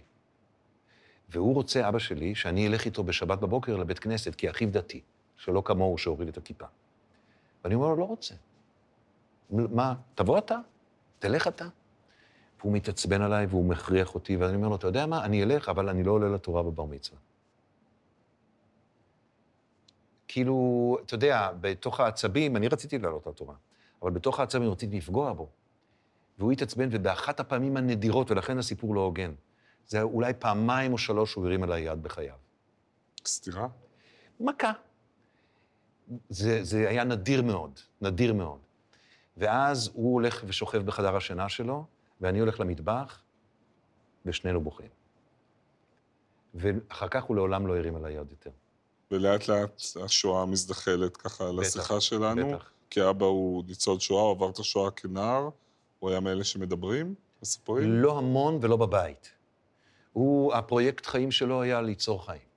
והוא 1.29 1.53
רוצה, 1.53 1.89
אבא 1.89 1.99
שלי, 1.99 2.35
שאני 2.35 2.67
אלך 2.67 2.85
איתו 2.85 3.03
בשבת 3.03 3.39
בבוקר 3.39 3.77
לבית 3.77 3.99
כנסת, 3.99 4.35
כי 4.35 4.49
אחיו 4.49 4.71
דתי, 4.71 5.01
שלא 5.37 5.61
כמוהו 5.65 5.97
שהוריד 5.97 6.27
את 6.27 6.37
הכיפה. 6.37 6.65
ואני 7.63 7.75
אומר 7.75 7.87
לו, 7.87 7.95
לא 7.95 8.03
רוצה. 8.03 8.35
מה, 9.49 9.93
תבוא 10.15 10.37
אתה, 10.37 10.57
תלך 11.19 11.47
אתה. 11.47 11.67
והוא 12.59 12.73
מתעצבן 12.73 13.21
עליי 13.21 13.45
והוא 13.45 13.65
מכריח 13.65 14.15
אותי, 14.15 14.35
ואני 14.35 14.55
אומר 14.55 14.67
לו, 14.67 14.75
אתה 14.75 14.87
יודע 14.87 15.05
מה, 15.05 15.25
אני 15.25 15.43
אלך, 15.43 15.69
אבל 15.69 15.89
אני 15.89 16.03
לא 16.03 16.11
עולה 16.11 16.29
לתורה 16.29 16.63
בבר 16.63 16.85
מצווה. 16.85 17.19
כאילו, 20.27 20.97
אתה 21.05 21.15
יודע, 21.15 21.51
בתוך 21.61 21.99
העצבים, 21.99 22.55
אני 22.55 22.67
רציתי 22.67 22.97
לעלות 22.97 23.27
לתורה, 23.27 23.55
אבל 24.01 24.11
בתוך 24.11 24.39
העצבים 24.39 24.71
רציתי 24.71 24.97
לפגוע 24.97 25.33
בו. 25.33 25.49
והוא 26.37 26.51
התעצבן, 26.51 26.89
ובאחת 26.91 27.39
הפעמים 27.39 27.77
הנדירות, 27.77 28.31
ולכן 28.31 28.57
הסיפור 28.57 28.95
לא 28.95 29.01
הוגן, 29.01 29.33
זה 29.87 30.01
אולי 30.01 30.33
פעמיים 30.33 30.93
או 30.93 30.97
שלוש 30.97 31.33
הוא 31.33 31.45
הרים 31.45 31.63
עליי 31.63 31.81
יד 31.81 32.03
בחייו. 32.03 32.35
סתירה? 33.25 33.67
מכה. 34.39 34.71
זה, 36.29 36.63
זה 36.63 36.89
היה 36.89 37.03
נדיר 37.03 37.41
מאוד, 37.41 37.79
נדיר 38.01 38.33
מאוד. 38.33 38.59
ואז 39.37 39.91
הוא 39.93 40.13
הולך 40.13 40.43
ושוכב 40.47 40.85
בחדר 40.85 41.15
השינה 41.15 41.49
שלו, 41.49 41.85
ואני 42.21 42.39
הולך 42.39 42.59
למטבח, 42.59 43.21
ושנינו 44.25 44.61
בוכים. 44.61 44.89
ואחר 46.53 47.07
כך 47.07 47.23
הוא 47.23 47.35
לעולם 47.35 47.67
לא 47.67 47.77
הרים 47.77 47.95
עליי 47.95 48.13
יד 48.13 48.31
יותר. 48.31 48.51
ולאט 49.11 49.47
לאט 49.47 49.81
השואה 50.03 50.45
מזדחלת 50.45 51.17
ככה 51.17 51.51
בטח, 51.51 51.67
השיחה 51.67 52.01
שלנו. 52.01 52.51
בטח. 52.53 52.71
כי 52.89 53.09
אבא 53.09 53.25
הוא 53.25 53.63
ניצול 53.67 53.99
שואה, 53.99 54.21
הוא 54.21 54.31
עבר 54.31 54.49
את 54.49 54.59
השואה 54.59 54.91
כנער, 54.91 55.49
הוא 55.99 56.09
היה 56.09 56.19
מאלה 56.19 56.43
שמדברים, 56.43 57.15
מספרים. 57.41 57.91
לא 57.91 58.17
המון 58.17 58.59
ולא 58.61 58.77
בבית. 58.77 59.33
הוא, 60.13 60.53
הפרויקט 60.53 61.05
חיים 61.05 61.31
שלו 61.31 61.61
היה 61.61 61.81
ליצור 61.81 62.25
חיים. 62.25 62.49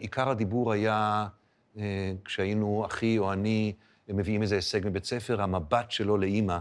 עיקר 0.00 0.28
הדיבור 0.28 0.72
היה, 0.72 1.28
אה, 1.76 2.12
כשהיינו, 2.24 2.86
אחי 2.86 3.18
או 3.18 3.32
אני, 3.32 3.72
מביאים 4.12 4.42
איזה 4.42 4.54
הישג 4.54 4.80
מבית 4.84 5.04
ספר, 5.04 5.42
המבט 5.42 5.90
שלו 5.90 6.18
לאימא, 6.18 6.58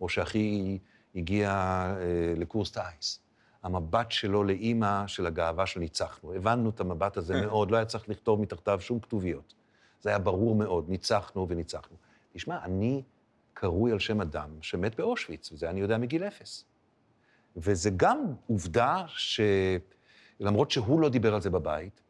או 0.00 0.08
שאחי 0.08 0.78
הגיע 1.14 1.50
אה, 1.50 2.34
לקורס 2.36 2.70
טיס. 2.70 3.20
המבט 3.62 4.12
שלו 4.12 4.44
לאימא 4.44 5.06
של 5.06 5.26
הגאווה 5.26 5.66
שניצחנו. 5.66 6.34
הבנו 6.34 6.70
את 6.70 6.80
המבט 6.80 7.16
הזה 7.16 7.34
כן. 7.34 7.40
מאוד, 7.40 7.70
לא 7.70 7.76
היה 7.76 7.84
צריך 7.84 8.08
לכתוב 8.08 8.40
מתחתיו 8.40 8.80
שום 8.80 9.00
כתוביות. 9.00 9.54
זה 10.00 10.08
היה 10.08 10.18
ברור 10.18 10.54
מאוד, 10.54 10.88
ניצחנו 10.88 11.46
וניצחנו. 11.48 11.96
תשמע, 12.32 12.64
אני 12.64 13.02
קרוי 13.54 13.92
על 13.92 13.98
שם 13.98 14.20
אדם 14.20 14.50
שמת 14.60 14.96
באושוויץ, 14.96 15.52
וזה 15.52 15.70
אני 15.70 15.80
יודע 15.80 15.98
מגיל 15.98 16.24
אפס. 16.24 16.64
וזה 17.56 17.90
גם 17.96 18.24
עובדה 18.46 19.04
שלמרות 19.08 20.70
שהוא 20.70 21.00
לא 21.00 21.08
דיבר 21.08 21.34
על 21.34 21.40
זה 21.40 21.50
בבית, 21.50 22.00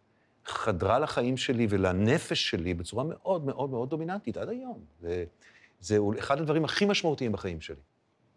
חדרה 0.49 0.99
לחיים 0.99 1.37
שלי 1.37 1.67
ולנפש 1.71 2.51
שלי 2.51 2.75
בצורה 2.75 3.05
מאוד 3.05 3.45
מאוד 3.45 3.71
מאוד 3.71 3.91
דומיננטית 3.91 4.37
עד 4.37 4.49
היום. 4.49 4.85
זה, 5.01 5.25
זה 5.81 5.99
אחד 6.19 6.41
הדברים 6.41 6.65
הכי 6.65 6.85
משמעותיים 6.85 7.33
בחיים 7.33 7.61
שלי. 7.61 7.81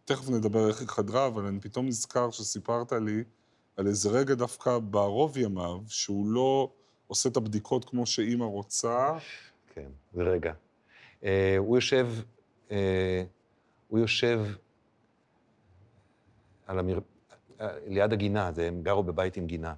תכף 0.05 0.29
נדבר 0.29 0.67
איך 0.67 0.79
היא 0.79 0.87
חדרה, 0.87 1.27
אבל 1.27 1.45
אני 1.45 1.59
פתאום 1.59 1.87
נזכר 1.87 2.31
שסיפרת 2.31 2.91
לי 2.91 3.23
על 3.77 3.87
איזה 3.87 4.09
רגע 4.09 4.33
דווקא 4.33 4.79
בערוב 4.79 5.37
ימיו, 5.37 5.79
שהוא 5.87 6.27
לא 6.27 6.71
עושה 7.07 7.29
את 7.29 7.37
הבדיקות 7.37 7.85
כמו 7.85 8.05
שאימא 8.05 8.43
רוצה. 8.43 9.17
כן, 9.73 9.89
זה 10.13 10.23
רגע. 10.23 10.53
אה, 11.23 11.55
הוא 11.57 11.77
יושב, 11.77 12.07
אה, 12.71 13.23
הוא 13.87 13.99
יושב 13.99 14.45
על 16.67 16.79
המר... 16.79 16.99
אה, 17.61 17.67
ליד 17.87 18.13
הגינה, 18.13 18.51
הם 18.57 18.81
גרו 18.83 19.03
בבית 19.03 19.37
עם 19.37 19.47
גינה. 19.47 19.73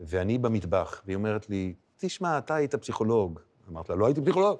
ואני 0.00 0.38
במטבח, 0.38 1.02
והיא 1.04 1.16
אומרת 1.16 1.50
לי, 1.50 1.74
תשמע, 1.96 2.38
אתה 2.38 2.54
היית 2.54 2.74
פסיכולוג. 2.74 3.40
אמרתי 3.68 3.92
לה, 3.92 3.98
לא 3.98 4.06
הייתי 4.06 4.20
פסיכולוג. 4.22 4.58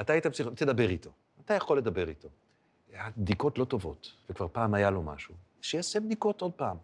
אתה 0.00 0.12
היית 0.12 0.26
פסיכולוג, 0.26 0.58
תדבר 0.58 0.90
איתו. 0.90 1.10
אתה 1.44 1.54
יכול 1.54 1.78
לדבר 1.78 2.08
איתו. 2.08 2.28
הבדיקות 2.94 3.58
לא 3.58 3.64
טובות, 3.64 4.12
וכבר 4.30 4.48
פעם 4.52 4.74
היה 4.74 4.90
לו 4.90 5.02
משהו. 5.02 5.34
שיעשה 5.60 6.00
בדיקות 6.00 6.40
עוד 6.40 6.52
פעם. 6.52 6.76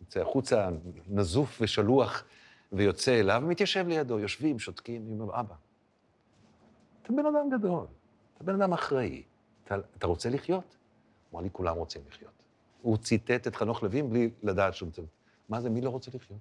יוצא 0.00 0.20
החוצה, 0.20 0.68
נזוף 1.08 1.58
ושלוח, 1.60 2.24
ויוצא 2.72 3.20
אליו, 3.20 3.42
ומתיישב 3.44 3.88
לידו, 3.88 4.18
יושבים, 4.18 4.58
שותקים, 4.58 5.06
אני 5.06 5.20
אומר, 5.20 5.40
אבא, 5.40 5.54
אתה 7.02 7.12
בן 7.12 7.26
אדם 7.26 7.58
גדול, 7.58 7.86
אתה 8.34 8.44
בן 8.44 8.62
אדם 8.62 8.72
אחראי, 8.72 9.22
אתה, 9.64 9.76
אתה 9.98 10.06
רוצה 10.06 10.30
לחיות? 10.30 10.76
הוא 11.30 11.38
אמר 11.38 11.42
לי, 11.42 11.48
כולם 11.52 11.76
רוצים 11.76 12.02
לחיות. 12.08 12.32
הוא 12.82 12.96
ציטט 12.96 13.46
את 13.46 13.56
חנוך 13.56 13.82
לוין 13.82 14.10
בלי 14.10 14.30
לדעת 14.42 14.74
שום 14.74 14.90
דבר. 14.90 15.06
מה 15.48 15.60
זה, 15.60 15.70
מי 15.70 15.80
לא 15.80 15.90
רוצה 15.90 16.10
לחיות? 16.14 16.40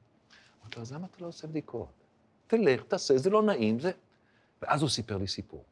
אמרתי 0.62 0.76
לו, 0.76 0.82
אז 0.82 0.94
למה 0.94 1.08
אתה 1.12 1.18
לא 1.22 1.28
עושה 1.28 1.48
בדיקות? 1.48 1.88
תלך, 2.48 2.84
תעשה, 2.84 3.18
זה 3.18 3.30
לא 3.30 3.44
נעים, 3.44 3.80
זה... 3.80 3.92
ואז 4.62 4.82
הוא 4.82 4.90
סיפר 4.90 5.18
לי 5.18 5.28
סיפור. 5.28 5.64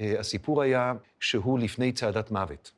אה, 0.00 0.20
הסיפור 0.20 0.62
היה 0.62 0.92
שהוא 1.20 1.58
לפני 1.58 1.92
צעדת 1.92 2.30
מוות. 2.30 2.72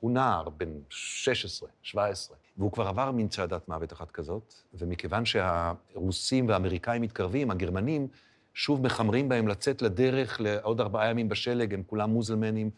הוא 0.00 0.10
נער, 0.10 0.48
בן 0.48 0.68
16, 0.90 1.68
17, 1.82 2.36
והוא 2.56 2.72
כבר 2.72 2.88
עבר 2.88 3.10
מין 3.10 3.28
צעדת 3.28 3.68
מוות 3.68 3.92
אחת 3.92 4.10
כזאת, 4.10 4.54
ומכיוון 4.74 5.24
שהרוסים 5.24 6.48
והאמריקאים 6.48 7.02
מתקרבים, 7.02 7.50
הגרמנים 7.50 8.08
שוב 8.54 8.82
מחמרים 8.82 9.28
בהם 9.28 9.48
לצאת 9.48 9.82
לדרך 9.82 10.40
לעוד 10.40 10.80
ארבעה 10.80 11.10
ימים 11.10 11.28
בשלג, 11.28 11.74
הם 11.74 11.82
כולם 11.86 12.10
מוזלמנים, 12.10 12.70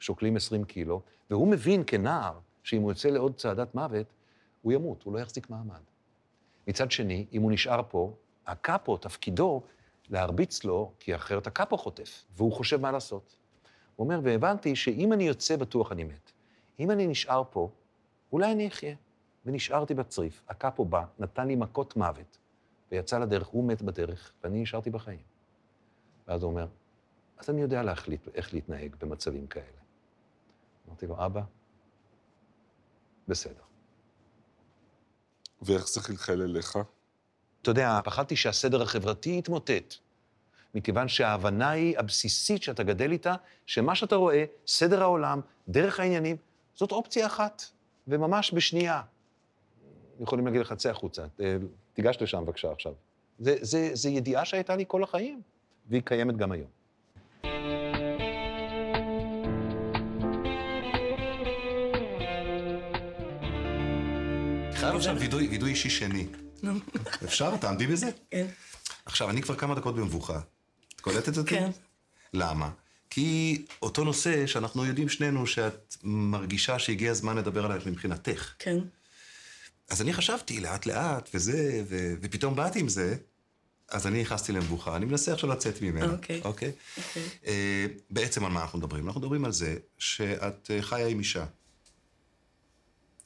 שוקלים 0.00 0.36
20 0.36 0.64
קילו, 0.64 1.02
והוא 1.30 1.48
מבין 1.48 1.82
כנער 1.86 2.38
שאם 2.62 2.82
הוא 2.82 2.90
יוצא 2.90 3.08
לעוד 3.08 3.34
צעדת 3.34 3.74
מוות, 3.74 4.06
הוא 4.66 4.72
ימות, 4.72 5.02
הוא 5.02 5.14
לא 5.14 5.18
יחזיק 5.18 5.50
מעמד. 5.50 5.80
מצד 6.66 6.90
שני, 6.90 7.26
אם 7.32 7.42
הוא 7.42 7.52
נשאר 7.52 7.80
פה, 7.88 8.12
הקאפו, 8.46 8.96
תפקידו 8.96 9.62
להרביץ 10.08 10.64
לו, 10.64 10.92
כי 10.98 11.14
אחרת 11.14 11.46
הקאפו 11.46 11.76
חוטף, 11.78 12.24
והוא 12.36 12.52
חושב 12.52 12.80
מה 12.80 12.90
לעשות. 12.90 13.36
הוא 13.96 14.04
אומר, 14.04 14.20
והבנתי 14.22 14.76
שאם 14.76 15.12
אני 15.12 15.24
יוצא, 15.24 15.56
בטוח 15.56 15.92
אני 15.92 16.04
מת. 16.04 16.32
אם 16.80 16.90
אני 16.90 17.06
נשאר 17.06 17.42
פה, 17.50 17.70
אולי 18.32 18.52
אני 18.52 18.68
אחיה. 18.68 18.94
ונשארתי 19.44 19.94
בצריף, 19.94 20.42
הקאפו 20.48 20.84
בא, 20.84 21.04
נתן 21.18 21.46
לי 21.46 21.56
מכות 21.56 21.96
מוות, 21.96 22.38
ויצא 22.92 23.18
לדרך, 23.18 23.46
הוא 23.46 23.64
מת 23.64 23.82
בדרך, 23.82 24.32
ואני 24.44 24.62
נשארתי 24.62 24.90
בחיים. 24.90 25.22
ואז 26.28 26.42
הוא 26.42 26.50
אומר, 26.50 26.66
אז 27.38 27.50
אני 27.50 27.60
יודע 27.60 27.82
להחליט 27.82 28.28
איך 28.34 28.54
להתנהג 28.54 28.96
במצבים 29.00 29.46
כאלה. 29.46 29.80
אמרתי 30.88 31.06
לו, 31.06 31.26
אבא, 31.26 31.42
בסדר. 33.28 33.66
ואיך 35.62 35.88
זה 35.88 36.00
חלחל 36.00 36.42
אליך? 36.42 36.78
אתה 37.62 37.70
יודע, 37.70 38.00
פחדתי 38.04 38.36
שהסדר 38.36 38.82
החברתי 38.82 39.36
יתמוטט, 39.38 39.94
מכיוון 40.74 41.08
שההבנה 41.08 41.70
היא 41.70 41.98
הבסיסית 41.98 42.62
שאתה 42.62 42.82
גדל 42.82 43.12
איתה, 43.12 43.34
שמה 43.66 43.94
שאתה 43.94 44.16
רואה, 44.16 44.44
סדר 44.66 45.02
העולם, 45.02 45.40
דרך 45.68 46.00
העניינים, 46.00 46.36
זאת 46.74 46.92
אופציה 46.92 47.26
אחת, 47.26 47.62
וממש 48.08 48.54
בשנייה. 48.54 49.02
יכולים 50.20 50.46
להגיד 50.46 50.60
לך, 50.60 50.72
צא 50.72 50.90
החוצה, 50.90 51.22
אה, 51.40 51.56
תיגש 51.92 52.16
לשם 52.20 52.44
בבקשה 52.44 52.72
עכשיו. 52.72 52.92
זה, 53.38 53.56
זה, 53.60 53.90
זה 53.92 54.10
ידיעה 54.10 54.44
שהייתה 54.44 54.76
לי 54.76 54.84
כל 54.88 55.02
החיים, 55.02 55.42
והיא 55.88 56.02
קיימת 56.04 56.36
גם 56.36 56.52
היום. 56.52 56.75
חייב 64.86 64.96
עכשיו 64.96 65.20
וידוי, 65.20 65.70
אישי 65.70 65.90
שני. 65.90 66.26
נו, 66.62 66.72
אפשר? 67.24 67.56
תעמדי 67.56 67.86
בזה? 67.86 68.10
כן. 68.30 68.46
עכשיו, 69.06 69.30
אני 69.30 69.42
כבר 69.42 69.56
כמה 69.56 69.74
דקות 69.74 69.96
במבוכה. 69.96 70.40
את 70.96 71.00
קולטת 71.00 71.38
אותי? 71.38 71.50
כן. 71.50 71.70
למה? 72.32 72.70
כי 73.10 73.62
אותו 73.82 74.04
נושא 74.04 74.46
שאנחנו 74.46 74.84
יודעים 74.84 75.08
שנינו 75.08 75.46
שאת 75.46 75.96
מרגישה 76.02 76.78
שהגיע 76.78 77.10
הזמן 77.10 77.36
לדבר 77.36 77.64
עליו 77.64 77.80
מבחינתך. 77.86 78.52
כן. 78.58 78.78
אז 79.90 80.02
אני 80.02 80.12
חשבתי 80.12 80.60
לאט-לאט 80.60 81.28
וזה, 81.34 81.82
ו... 81.88 82.14
ופתאום 82.20 82.56
באתי 82.56 82.80
עם 82.80 82.88
זה, 82.88 83.16
אז 83.88 84.06
אני 84.06 84.20
נכנסתי 84.20 84.52
למבוכה. 84.52 84.96
אני 84.96 85.04
מנסה 85.04 85.32
עכשיו 85.32 85.50
לצאת 85.50 85.82
ממנה. 85.82 86.12
אוקיי. 86.12 86.40
אוקיי? 86.44 86.72
אוקיי. 86.98 87.22
אה, 87.46 87.86
בעצם 88.10 88.44
על 88.44 88.52
מה 88.52 88.62
אנחנו 88.62 88.78
מדברים? 88.78 89.06
אנחנו 89.06 89.20
מדברים 89.20 89.44
על 89.44 89.52
זה 89.52 89.76
שאת 89.98 90.70
אה, 90.70 90.82
חיה 90.82 91.06
עם 91.06 91.18
אישה. 91.18 91.44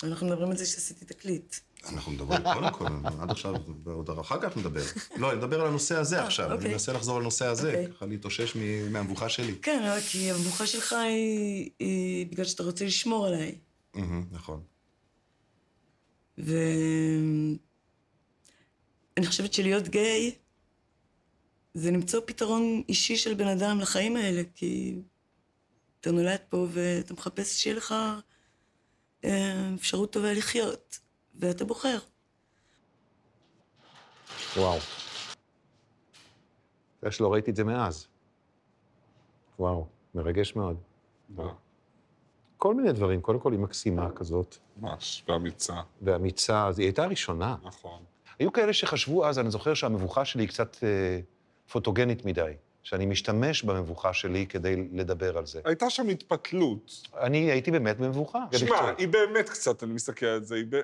אנחנו 0.05 0.27
מדברים 0.27 0.51
על 0.51 0.57
זה 0.57 0.67
שעשיתי 0.67 1.05
תקליט. 1.05 1.57
אנחנו 1.89 2.13
מדברים 2.13 2.43
קודם 2.55 2.73
כל, 2.73 2.87
עד 3.23 3.31
עכשיו, 3.31 3.55
ועוד 3.85 4.19
אחר 4.19 4.41
כך 4.41 4.57
נדבר. 4.57 4.83
לא, 5.17 5.31
אני 5.31 5.39
מדבר 5.39 5.61
על 5.61 5.67
הנושא 5.67 5.97
הזה 5.97 6.23
עכשיו, 6.25 6.47
אני 6.47 6.55
אוקיי. 6.55 6.71
מנסה 6.73 6.93
לחזור 6.93 7.21
לנושא 7.21 7.47
הזה, 7.47 7.69
אוקיי. 7.69 7.93
ככה 7.93 8.07
להתאושש 8.07 8.57
מהמבוכה 8.91 9.29
שלי. 9.29 9.55
כן, 9.63 9.83
אבל 9.85 10.01
כי 10.01 10.31
המבוכה 10.31 10.67
שלך 10.67 10.93
היא, 10.93 12.27
בגלל 12.31 12.45
שאתה 12.45 12.63
רוצה 12.63 12.85
לשמור 12.85 13.27
עליי. 13.27 13.55
נכון. 14.31 14.63
ואני 16.39 17.57
חושבת 19.27 19.53
שלהיות 19.53 19.89
גיי 19.89 20.35
זה 21.75 21.91
למצוא 21.91 22.21
פתרון 22.27 22.83
אישי 22.89 23.17
של 23.17 23.35
בן 23.35 23.49
אדם 23.49 23.81
לחיים 23.81 24.17
האלה, 24.17 24.43
כי 24.55 24.95
אתה 26.01 26.11
נולד 26.11 26.41
פה 26.49 26.67
ואתה 26.71 27.15
מחפש 27.15 27.63
שיהיה 27.63 27.77
לך 27.77 27.93
אה, 27.93 28.19
אפשרות 29.75 30.13
טובה 30.13 30.33
לחיות, 30.33 30.99
ואתה 31.35 31.65
בוחר. 31.65 31.99
וואו. 34.57 34.79
אתה 34.79 34.87
יודע 37.07 37.13
שלא 37.13 37.33
ראיתי 37.33 37.51
את 37.51 37.57
זה 37.57 37.65
מאז. 37.65 38.07
וואו, 39.59 39.87
מרגש 40.15 40.57
מאוד. 40.57 40.77
כל 42.57 42.75
מיני 42.75 42.93
דברים, 42.93 43.21
קודם 43.21 43.41
כל 43.41 43.53
היא 43.53 43.61
מקסימה 43.61 44.11
כזאת, 44.11 44.57
ממש, 44.77 45.25
ואמיצה, 45.29 45.81
ואמיצה, 46.03 46.67
אז 46.67 46.79
היא 46.79 46.87
הייתה 46.87 47.05
הראשונה. 47.05 47.57
נכון. 47.63 48.03
היו 48.39 48.53
כאלה 48.53 48.73
שחשבו 48.73 49.27
אז, 49.27 49.39
אני 49.39 49.51
זוכר 49.51 49.75
שהמבוכה 49.75 50.25
שלי 50.25 50.43
היא 50.43 50.49
קצת 50.49 50.77
אה, 50.83 51.21
פוטוגנית 51.73 52.25
מדי, 52.25 52.53
שאני 52.83 53.07
משתמש 53.07 53.63
במבוכה 53.63 54.13
שלי 54.13 54.47
כדי 54.47 54.89
לדבר 54.93 55.39
על 55.39 55.47
זה. 55.47 55.61
הייתה 55.65 55.91
שם 55.91 56.09
התפתלות. 56.09 57.09
אני 57.21 57.39
הייתי 57.51 57.71
באמת 57.71 57.99
במבוכה. 57.99 58.39
שמע. 58.57 58.93
היא 58.99 59.09
באמת 59.09 59.49
קצת, 59.49 59.83
אני 59.83 59.93
מסתכל 59.93 60.27
על 60.27 60.43
זה, 60.43 60.55
היא, 60.55 60.65
ב... 60.69 60.81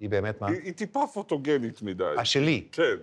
היא 0.00 0.10
באמת 0.10 0.40
מה? 0.40 0.48
היא, 0.48 0.60
היא 0.62 0.72
טיפה 0.72 1.04
פוטוגנית 1.14 1.82
מדי. 1.82 2.14
השלי. 2.18 2.68
כן. 2.72 2.96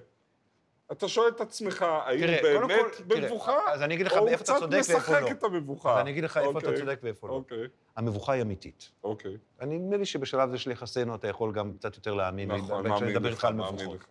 אתה 0.91 1.07
שואל 1.07 1.27
את 1.27 1.41
עצמך, 1.41 1.81
האם 1.81 2.23
הוא 2.23 2.41
באמת 2.41 2.95
כל, 2.97 3.03
במבוכה? 3.03 3.57
אז 3.73 3.81
אני 3.81 3.93
אגיד 3.95 4.05
לך 4.05 4.13
או 4.13 4.27
איפה 4.27 4.43
אתה 4.43 4.53
צודק 4.59 4.75
הוא 4.75 4.83
קצת 4.83 4.93
ואיפה 4.93 5.11
לא. 5.11 5.21
משחק 5.21 5.37
את 5.37 5.43
המבוכה. 5.43 5.93
אז 5.93 6.01
אני 6.01 6.11
אגיד 6.11 6.23
לך 6.23 6.37
איפה 6.37 6.49
אתה 6.49 6.67
אוקיי, 6.67 6.79
צודק 6.79 6.99
ואיפה 7.03 7.27
לא. 7.27 7.33
אוקיי, 7.33 7.67
המבוכה 7.95 8.33
היא 8.33 8.41
אמיתית. 8.41 8.91
אוקיי. 9.03 9.37
אני 9.61 9.77
נדמה 9.77 9.97
לי 9.97 10.05
שבשלב 10.05 10.51
זה 10.51 10.57
של 10.57 10.71
יחסינו 10.71 11.15
אתה 11.15 11.27
יכול 11.27 11.53
גם 11.53 11.73
קצת 11.73 11.95
יותר 11.95 12.13
להאמין 12.13 12.51
נכון, 12.51 12.87
מאמין 12.87 13.15
לך, 13.15 13.45
מאמין. 13.45 13.91
לך. 13.91 14.05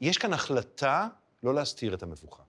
יש 0.00 0.18
כאן 0.18 0.32
החלטה 0.32 1.08
לא 1.42 1.54
להסתיר 1.54 1.94
את 1.94 2.02
המבוכה. 2.02 2.42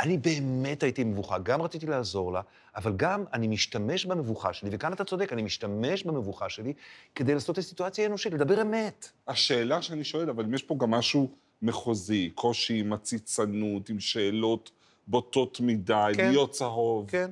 אני 0.00 0.18
באמת 0.18 0.82
הייתי 0.82 1.04
מבוכה, 1.04 1.38
גם 1.38 1.62
רציתי 1.62 1.86
לעזור 1.86 2.32
לה, 2.32 2.40
אבל 2.76 2.92
גם 2.96 3.24
אני 3.32 3.48
משתמש 3.48 4.06
במבוכה 4.06 4.52
שלי, 4.52 4.70
וכאן 4.72 4.92
אתה 4.92 5.04
צודק, 5.04 5.32
אני 5.32 5.42
משתמש 5.42 6.04
במבוכה 6.04 6.48
שלי 6.48 6.72
כדי 7.14 7.34
לעשות 7.34 7.50
את 7.50 7.58
הסיטואציה 7.58 8.04
האנושית, 8.04 8.32
לדבר 8.32 8.62
אמת. 8.62 9.08
השאלה 9.28 9.82
שאני 9.82 10.04
שואל, 10.04 10.30
אבל 10.30 10.44
אם 10.44 10.54
יש 10.54 10.62
פה 10.62 10.74
גם 10.78 10.90
משהו 10.90 11.30
מחוזי, 11.62 12.30
קושי 12.34 12.80
עם 12.80 12.92
עציצנות, 12.92 13.88
עם 13.88 14.00
שאלות 14.00 14.70
בוטות 15.06 15.60
מדי, 15.60 16.12
כן. 16.16 16.30
להיות 16.30 16.50
צהוב. 16.50 17.10
כן, 17.10 17.30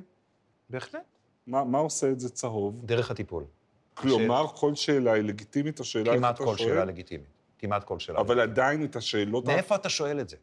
בהחלט. 0.69 1.01
מה, 1.47 1.63
מה 1.63 1.77
עושה 1.77 2.11
את 2.11 2.19
זה 2.19 2.29
צהוב? 2.29 2.85
דרך 2.85 3.11
הטיפול. 3.11 3.43
כלומר, 3.93 4.47
כל 4.47 4.75
שאלה 4.75 5.13
היא 5.13 5.23
לגיטימית, 5.23 5.79
השאלה 5.79 6.15
כמעט 6.15 6.35
אתה 6.35 6.43
כל 6.43 6.57
שואל, 6.57 6.69
שאלה 6.69 6.85
לגיטימית. 6.85 7.27
כמעט 7.59 7.83
כל 7.83 7.99
שאלה. 7.99 8.19
אבל 8.19 8.39
עדיין 8.39 8.83
את 8.83 8.95
השאלות... 8.95 9.45
מאיפה 9.45 9.75
אתה 9.75 9.89
שואל 9.89 10.19
את 10.19 10.29
זה? 10.29 10.37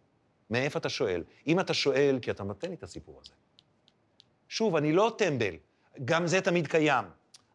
מאיפה 0.50 0.78
אתה 0.78 0.88
שואל? 0.88 1.22
אם 1.46 1.60
אתה 1.60 1.74
שואל, 1.74 2.18
כי 2.22 2.30
אתה 2.30 2.44
נותן 2.44 2.68
לי 2.68 2.74
את 2.74 2.82
הסיפור 2.82 3.20
הזה. 3.22 3.32
שוב, 4.48 4.76
אני 4.76 4.92
לא 4.92 5.12
טמבל, 5.18 5.54
גם 6.04 6.26
זה 6.26 6.40
תמיד 6.40 6.66
קיים, 6.66 7.04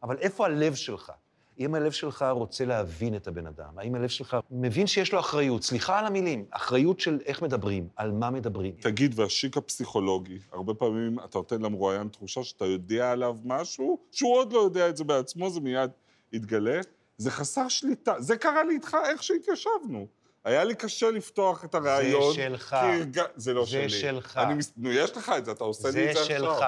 אבל 0.04 0.18
איפה 0.18 0.46
הלב 0.46 0.76
שלך? 0.76 1.12
אם 1.60 1.76
הלב 1.76 1.92
שלך 1.92 2.26
רוצה 2.32 2.66
להבין 2.66 3.16
את 3.16 3.28
הבן 3.28 3.48
אדם, 3.48 3.80
האם 3.80 3.96
הלב 3.96 4.08
שלך 4.08 4.38
מבין 4.52 4.88
שיש 4.88 5.14
לו 5.14 5.20
אחריות, 5.20 5.64
סליחה 5.64 6.00
על 6.00 6.06
המילים, 6.06 6.46
אחריות 6.50 7.00
של 7.00 7.20
איך 7.26 7.42
מדברים, 7.42 7.88
על 7.96 8.12
מה 8.12 8.30
מדברים. 8.30 8.74
תגיד, 8.80 9.20
והשיק 9.20 9.58
הפסיכולוגי, 9.58 10.40
הרבה 10.52 10.74
פעמים 10.74 11.20
אתה 11.20 11.38
נותן 11.38 11.62
למרואיין 11.62 12.08
תחושה 12.08 12.44
שאתה 12.44 12.66
יודע 12.66 13.12
עליו 13.12 13.38
משהו, 13.44 14.00
שהוא 14.12 14.38
עוד 14.38 14.54
לא 14.54 14.60
יודע 14.60 14.90
את 14.90 14.98
זה 14.98 15.04
בעצמו, 15.04 15.50
זה 15.50 15.60
מיד 15.60 15.92
יתגלה. 16.34 16.82
זה 17.18 17.32
חסר 17.32 17.68
שליטה. 17.68 18.22
זה 18.22 18.38
קרה 18.38 18.64
לי 18.64 18.74
איתך 18.74 18.98
איך 19.10 19.24
שהתיישבנו. 19.24 20.08
היה 20.44 20.64
לי 20.64 20.76
קשה 20.76 21.12
לפתוח 21.12 21.66
את 21.66 21.76
הרעיון. 21.76 22.34
שלך. 22.34 22.70
כי 22.70 22.76
הרג... 22.76 23.20
זה 23.36 23.54
לא 23.54 23.66
זה 23.66 23.72
שלי. 23.72 23.90
שלך. 23.90 24.38
אני 24.38 24.54
מס... 24.54 24.74
נו, 24.78 24.92
יש 24.92 25.18
לך 25.18 25.32
את 25.38 25.46
זה, 25.46 25.52
אתה 25.52 25.64
עושה 25.64 25.88
לי 25.88 25.94
זה 25.94 26.10
את 26.10 26.16
זה 26.16 26.22
עכשיו. 26.22 26.38
שלך. 26.38 26.66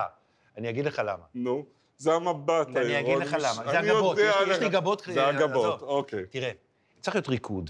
אני 0.58 0.70
אגיד 0.70 0.86
לך 0.86 1.02
למה. 1.06 1.24
נו, 1.34 1.66
זה 1.98 2.14
המבט 2.14 2.68
אני 2.68 3.00
אגיד 3.00 3.18
לך 3.18 3.34
למה. 3.40 3.72
זה 3.72 3.80
הגבות, 3.80 4.18
יודע 4.18 4.30
יש 4.42 4.48
לי- 4.48 4.54
יש. 4.54 4.60
לי 4.60 4.70
גבות, 4.70 5.02
זה 5.14 5.28
הגבות. 5.28 5.82
אוקיי. 5.82 6.26
תראה, 6.30 6.52
צריך 7.02 7.16
להיות 7.16 7.30
ריקוד. 7.30 7.70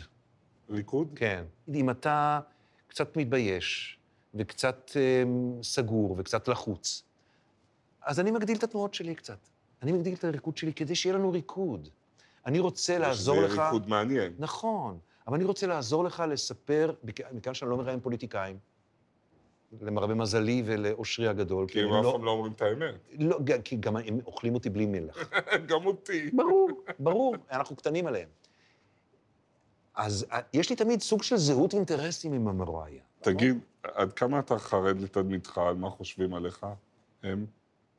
ריקוד? 0.69 1.07
כן. 1.15 1.43
אם 1.73 1.89
אתה 1.89 2.39
קצת 2.87 3.17
מתבייש, 3.17 3.97
וקצת 4.35 4.91
אה, 4.95 5.23
סגור, 5.63 6.15
וקצת 6.19 6.47
לחוץ, 6.47 7.03
אז 8.03 8.19
אני 8.19 8.31
מגדיל 8.31 8.57
את 8.57 8.63
התנועות 8.63 8.93
שלי 8.93 9.15
קצת. 9.15 9.37
אני 9.81 9.91
מגדיל 9.91 10.13
את 10.13 10.23
הריקוד 10.23 10.57
שלי 10.57 10.73
כדי 10.73 10.95
שיהיה 10.95 11.15
לנו 11.15 11.31
ריקוד. 11.31 11.89
אני 12.45 12.59
רוצה 12.59 12.97
לעזור 12.97 13.41
לך... 13.41 13.51
שזה 13.51 13.63
ריקוד 13.63 13.89
מעניין. 13.89 14.33
נכון, 14.39 14.99
אבל 15.27 15.35
אני 15.35 15.43
רוצה 15.43 15.67
לעזור 15.67 16.03
לך 16.03 16.23
לספר, 16.29 16.93
מכאן 17.31 17.53
שאני 17.53 17.71
לא 17.71 17.77
מראיין 17.77 17.99
פוליטיקאים, 17.99 18.57
למרבה 19.81 20.13
מזלי 20.13 20.63
ולאושרי 20.65 21.27
הגדול. 21.27 21.67
כי 21.67 21.81
הם 21.81 21.88
הם 21.88 21.99
אף 21.99 22.05
לא- 22.05 22.11
פעם 22.11 22.23
לא 22.25 22.31
אומרים 22.31 22.51
את 22.53 22.61
האמת. 22.61 22.95
לא, 23.19 23.38
כי 23.63 23.75
גם 23.75 23.97
הם 23.97 24.19
אוכלים 24.25 24.53
אותי 24.53 24.69
בלי 24.69 24.85
מלח. 24.85 25.17
גם 25.69 25.85
אותי. 25.85 26.29
ברור, 26.33 26.69
ברור, 26.99 27.35
אנחנו 27.51 27.75
קטנים 27.75 28.07
עליהם. 28.07 28.29
אז 29.95 30.25
אה, 30.31 30.39
יש 30.53 30.69
לי 30.69 30.75
תמיד 30.75 31.01
סוג 31.01 31.23
של 31.23 31.38
זהות 31.38 31.73
אינטרסים 31.73 32.33
עם 32.33 32.47
המרואיין. 32.47 32.99
תגיד, 33.21 33.59
עד 33.83 34.13
כמה 34.13 34.39
אתה 34.39 34.59
חרד 34.59 35.01
לתדמיתך, 35.01 35.57
על 35.57 35.75
מה 35.75 35.89
חושבים 35.89 36.33
עליך? 36.33 36.65
הם? 37.23 37.45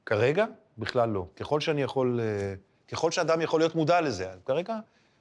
כרגע, 0.07 0.47
בכלל 0.79 1.09
לא. 1.09 1.27
ככל 1.37 1.61
שאני 1.61 1.83
יכול, 1.83 2.21
אה, 2.21 2.55
ככל 2.89 3.11
שאדם 3.11 3.41
יכול 3.41 3.61
להיות 3.61 3.75
מודע 3.75 4.01
לזה, 4.01 4.29
כרגע, 4.45 4.79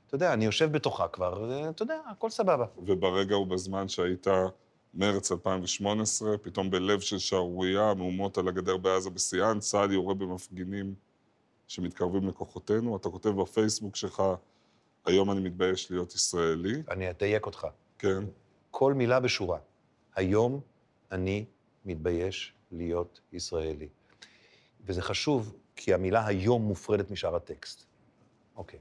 אתה 0.07 0.15
יודע, 0.15 0.33
אני 0.33 0.45
יושב 0.45 0.71
בתוכה 0.71 1.07
כבר, 1.07 1.51
אה, 1.51 1.69
אתה 1.69 1.83
יודע, 1.83 1.99
הכל 2.11 2.29
סבבה. 2.29 2.65
וברגע 2.77 3.37
ובזמן 3.37 3.87
שהיית 3.87 4.27
מרץ 4.93 5.31
2018, 5.31 6.37
פתאום 6.37 6.69
בלב 6.71 6.99
של 6.99 7.17
שערורייה, 7.17 7.93
מהומות 7.93 8.37
על 8.37 8.47
הגדר 8.47 8.77
בעזה 8.77 9.09
בשיאן, 9.09 9.59
צה"ל 9.59 9.91
יורה 9.91 10.13
במפגינים 10.13 10.95
שמתקרבים 11.67 12.27
לכוחותינו. 12.27 12.97
אתה 12.97 13.09
כותב 13.09 13.29
בפייסבוק 13.29 13.95
שלך, 13.95 14.23
היום 15.05 15.31
אני 15.31 15.39
מתבייש 15.39 15.91
להיות 15.91 16.15
ישראלי. 16.15 16.83
אני 16.89 17.09
אדייק 17.09 17.45
אותך. 17.45 17.67
כן. 17.99 18.23
כל 18.71 18.93
מילה 18.93 19.19
בשורה. 19.19 19.59
היום 20.15 20.61
אני 21.11 21.45
מתבייש 21.85 22.53
להיות 22.71 23.19
ישראלי. 23.33 23.87
וזה 24.85 25.01
חשוב, 25.01 25.55
כי 25.75 25.93
המילה 25.93 26.25
היום 26.25 26.61
מופרדת 26.61 27.11
משאר 27.11 27.35
הטקסט. 27.35 27.85
אוקיי. 28.55 28.79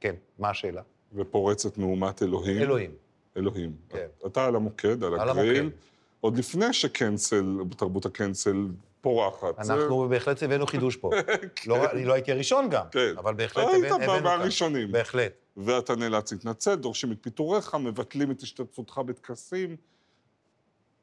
כן, 0.00 0.14
מה 0.38 0.50
השאלה? 0.50 0.82
ופורצת 1.14 1.78
מהומת 1.78 2.22
אלוהים. 2.22 2.58
אלוהים. 2.62 2.90
אלוהים. 3.36 3.76
כן. 3.88 4.06
אתה 4.26 4.44
על 4.46 4.56
המוקד, 4.56 5.04
על 5.04 5.20
על 5.20 5.28
הגריל, 5.30 5.60
המוקד. 5.60 5.76
עוד 6.20 6.38
לפני 6.38 6.72
שקנסל, 6.72 7.44
תרבות 7.76 8.06
הקנסל 8.06 8.66
פורחת. 9.00 9.64
זה- 9.64 9.74
אנחנו 9.74 10.08
בהחלט 10.08 10.42
הבאנו 10.42 10.66
חידוש 10.66 10.96
פה. 10.96 11.10
לא, 11.66 11.90
אני 11.90 12.04
לא 12.04 12.12
הייתי 12.12 12.32
הראשון 12.32 12.68
גם, 12.70 12.84
כן. 12.90 13.14
אבל 13.18 13.34
בהחלט 13.34 13.66
היית 13.72 13.92
הבאנו 13.92 14.12
כאן. 14.12 14.22
מהראשונים. 14.22 14.92
בהחלט. 14.92 15.32
ואתה 15.56 15.96
נאלץ 15.96 16.32
להתנצל, 16.32 16.74
דורשים 16.74 17.12
את 17.12 17.16
פיטוריך, 17.20 17.74
מבטלים 17.74 18.30
את 18.30 18.40
השתתפותך 18.42 18.98
בטקסים. 19.06 19.76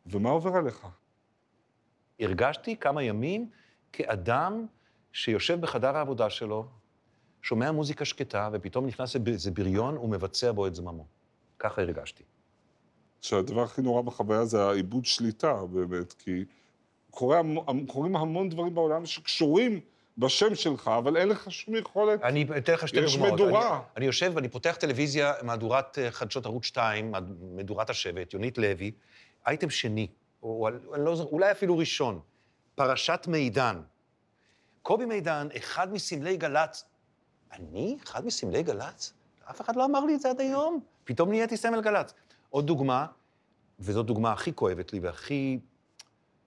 ומה 0.06 0.30
עובר 0.30 0.56
עליך? 0.56 0.88
הרגשתי 2.20 2.76
כמה 2.78 3.04
ימים 3.04 3.50
כאדם 3.94 4.66
שיושב 5.12 5.62
בחדר 5.62 5.98
העבודה 5.98 6.30
שלו, 6.30 6.66
שומע 7.44 7.72
מוזיקה 7.72 8.06
שקטה, 8.06 8.50
ופתאום 8.54 8.86
נכנס 8.86 9.16
איזה 9.28 9.52
בריון 9.52 9.98
ומבצע 9.98 10.52
בו 10.52 10.68
את 10.68 10.76
זממו. 10.76 11.06
ככה 11.60 11.82
הרגשתי. 11.82 12.24
שהדבר 13.22 13.64
הכי 13.64 13.82
נורא 13.82 14.02
בחוויה 14.02 14.46
זה 14.46 14.64
העיבוד 14.64 15.06
שליטה, 15.06 15.54
באמת, 15.66 16.14
כי 16.14 16.46
קורה, 17.12 17.42
קורים 17.88 18.16
המון 18.16 18.50
דברים 18.50 18.76
בעולם 18.76 19.06
שקשורים 19.06 19.80
בשם 20.18 20.56
שלך, 20.56 20.92
אבל 20.98 21.18
אין 21.18 21.30
לך 21.30 21.52
שום 21.52 21.76
יכולת. 21.76 22.24
אני 22.24 22.46
אתן 22.58 22.74
לך 22.74 22.88
שתי 22.88 23.00
יש 23.00 23.14
דוגמאות. 23.16 23.34
מדורה. 23.34 23.70
אני, 23.76 23.80
אני 23.98 24.06
יושב 24.06 24.32
ואני 24.36 24.50
פותח 24.50 24.78
טלוויזיה, 24.80 25.34
מהדורת 25.42 26.00
אה, 26.00 26.12
חדשות 26.12 26.46
ערוץ 26.46 26.66
2, 26.66 27.12
מהד- 27.12 27.34
מדורת 27.56 27.90
השבט, 27.90 28.34
יונית 28.34 28.58
לוי, 28.58 28.92
אייטם 29.48 29.70
שני, 29.70 30.08
או, 30.44 30.50
או 30.88 30.98
לא 30.98 31.14
אולי 31.32 31.52
אפילו 31.52 31.78
ראשון, 31.78 32.20
פרשת 32.76 33.26
מידן. 33.28 33.82
קובי 34.82 35.06
מידן, 35.06 35.48
אחד 35.58 35.94
מסמלי 35.94 36.38
גל"צ. 36.38 36.86
אני? 37.54 37.98
אחד 38.04 38.26
מסמלי 38.26 38.64
גל"צ? 38.64 39.14
אף 39.50 39.62
אחד 39.62 39.76
לא 39.76 39.86
אמר 39.86 40.06
לי 40.06 40.16
את 40.16 40.22
זה 40.22 40.30
עד 40.30 40.42
היום. 40.42 40.80
פתאום 41.04 41.30
נהייתי 41.30 41.58
סמל 41.58 41.82
גל"צ. 41.82 42.14
עוד 42.50 42.68
דוגמה, 42.68 43.06
וזאת 43.80 44.06
דוגמה 44.06 44.32
הכי 44.32 44.54
כואבת 44.54 44.94
לי 44.94 45.00
והכי 45.00 45.60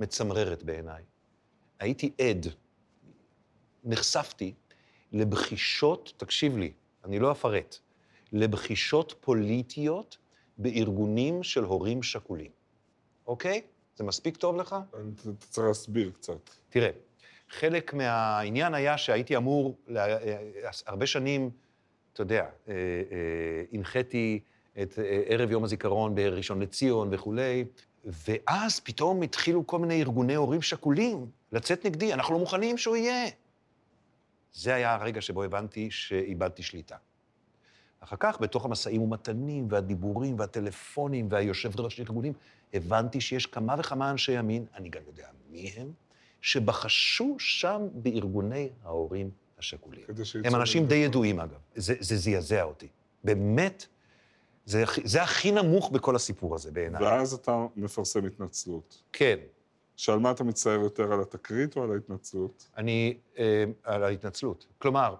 מצמררת 0.01 0.62
בעיניי. 0.62 1.03
הייתי 1.79 2.12
עד, 2.21 2.47
נחשפתי 3.85 4.55
לבחישות, 5.12 6.12
תקשיב 6.16 6.57
לי, 6.57 6.73
אני 7.05 7.19
לא 7.19 7.33
אפרט, 7.33 7.77
לבחישות 8.33 9.14
פוליטיות 9.21 10.16
בארגונים 10.59 11.42
של 11.42 11.64
הורים 11.64 12.03
שכולים, 12.03 12.51
אוקיי? 13.27 13.62
זה 13.97 14.05
מספיק 14.05 14.37
טוב 14.37 14.57
לך? 14.57 14.77
אתה 14.90 15.47
צריך 15.51 15.66
להסביר 15.66 16.11
קצת. 16.11 16.51
תראה, 16.69 16.90
חלק 17.51 17.95
מהעניין 17.95 18.75
היה 18.75 18.99
שהייתי 18.99 19.37
אמור, 19.37 19.77
לה- 19.87 20.07
אה, 20.07 20.37
הרבה 20.87 21.07
שנים, 21.07 21.51
אתה 22.13 22.23
יודע, 22.23 22.41
אה, 22.69 22.73
אה, 22.75 22.75
הנחיתי 23.73 24.41
את 24.83 24.99
ערב 25.27 25.51
יום 25.51 25.65
הזיכרון 25.65 26.15
בראשון 26.15 26.63
לציון 26.63 27.09
וכולי, 27.15 27.65
ואז 28.05 28.81
פתאום 28.81 29.23
התחילו 29.23 29.67
כל 29.67 29.79
מיני 29.79 30.01
ארגוני 30.01 30.35
הורים 30.35 30.63
שכולים 30.63 31.27
לצאת 31.53 31.87
נגדי, 31.87 32.13
אנחנו 32.13 32.35
לא 32.35 32.41
מוכנים 32.41 32.79
שהוא 32.79 32.97
יהיה. 32.97 33.31
זה 34.53 34.75
היה 34.75 34.95
הרגע 34.95 35.21
שבו 35.21 35.43
הבנתי 35.43 35.91
שאיבדתי 35.91 36.63
שליטה. 36.63 36.97
אחר 38.01 38.17
כך, 38.21 38.41
בתוך 38.41 38.65
המשאים 38.65 39.03
ומתנים 39.03 39.67
והדיבורים 39.71 40.39
והטלפונים 40.39 41.29
והיושב 41.31 41.81
ראש 41.81 41.99
הארגונים, 42.01 42.33
הבנתי 42.75 43.21
שיש 43.21 43.47
כמה 43.47 43.75
וכמה 43.79 44.11
אנשי 44.11 44.33
ימין, 44.33 44.67
אני 44.75 44.89
גם 44.89 45.01
יודע 45.07 45.27
מי 45.51 45.73
הם, 45.77 45.93
שבחשו 46.47 47.37
שם 47.39 47.83
בארגוני 47.93 48.69
ההורים 48.85 49.31
השכולים. 49.59 50.01
הם 50.45 50.55
אנשים. 50.55 50.87
די 50.87 50.95
ידועים, 50.95 51.41
אגב. 51.41 51.59
זה, 51.75 51.95
זה 52.01 52.17
זעזע 52.17 52.63
אותי. 52.63 52.89
באמת, 53.25 53.87
זה, 54.65 54.85
זה 55.05 55.23
הכי 55.23 55.53
נמוך 55.53 55.91
בכל 55.91 56.17
הסיפור 56.17 56.55
הזה 56.55 56.71
בעיניי. 56.71 57.03
ואז 57.03 57.33
אתה 57.33 57.67
מפרסם 57.77 58.27
התנצלות. 58.27 59.03
כן. 59.13 59.37
שעל 59.97 60.19
מה 60.19 60.31
אתה 60.31 60.45
מצטער 60.45 60.81
יותר, 60.81 61.13
על 61.13 61.21
התקרית 61.21 61.77
או 61.77 61.83
על 61.83 61.93
ההתנצלות? 61.93 62.69
אני, 62.77 63.19
אה, 63.39 63.65
על 63.83 64.05
ההתנצלות. 64.05 64.67
כלומר, 64.79 65.15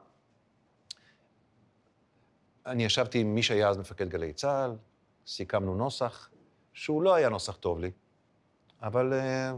אני 2.67 2.85
ישבתי 2.85 3.19
עם 3.19 3.35
מי 3.35 3.43
שהיה 3.43 3.69
אז 3.69 3.79
מפקד 3.79 4.09
גלי 4.09 4.33
צה"ל, 4.33 4.77
סיכמנו 5.27 5.75
נוסח, 5.75 6.31
שהוא 6.73 7.03
לא 7.03 7.15
היה 7.15 7.29
נוסח 7.29 7.57
טוב 7.57 7.79
לי, 7.79 7.91
אבל 8.83 9.13
אה, 9.13 9.53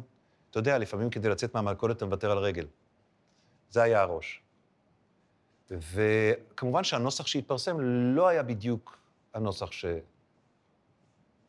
אתה 0.51 0.59
יודע, 0.59 0.79
לפעמים 0.79 1.11
כדי 1.11 1.29
לצאת 1.29 1.55
מהמלכודת 1.55 1.97
אתה 1.97 2.05
מוותר 2.07 2.31
על 2.31 2.39
רגל. 2.39 2.67
זה 3.71 3.83
היה 3.83 4.03
הראש. 4.03 4.43
וכמובן 5.71 6.85
שהנוסח 6.85 7.27
שהתפרסם 7.27 7.81
לא 8.17 8.29
היה 8.29 8.43
בדיוק 8.43 8.99
הנוסח 9.35 9.73
ש... 9.73 9.85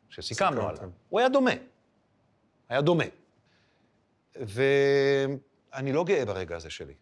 שסיכמנו. 0.08 0.68
עליו. 0.68 0.90
הוא 1.08 1.20
היה 1.20 1.28
דומה. 1.28 1.50
היה 2.68 2.80
דומה. 2.80 3.04
ואני 4.36 5.92
לא 5.92 6.04
גאה 6.04 6.24
ברגע 6.24 6.56
הזה 6.56 6.70
שלי. 6.70 6.94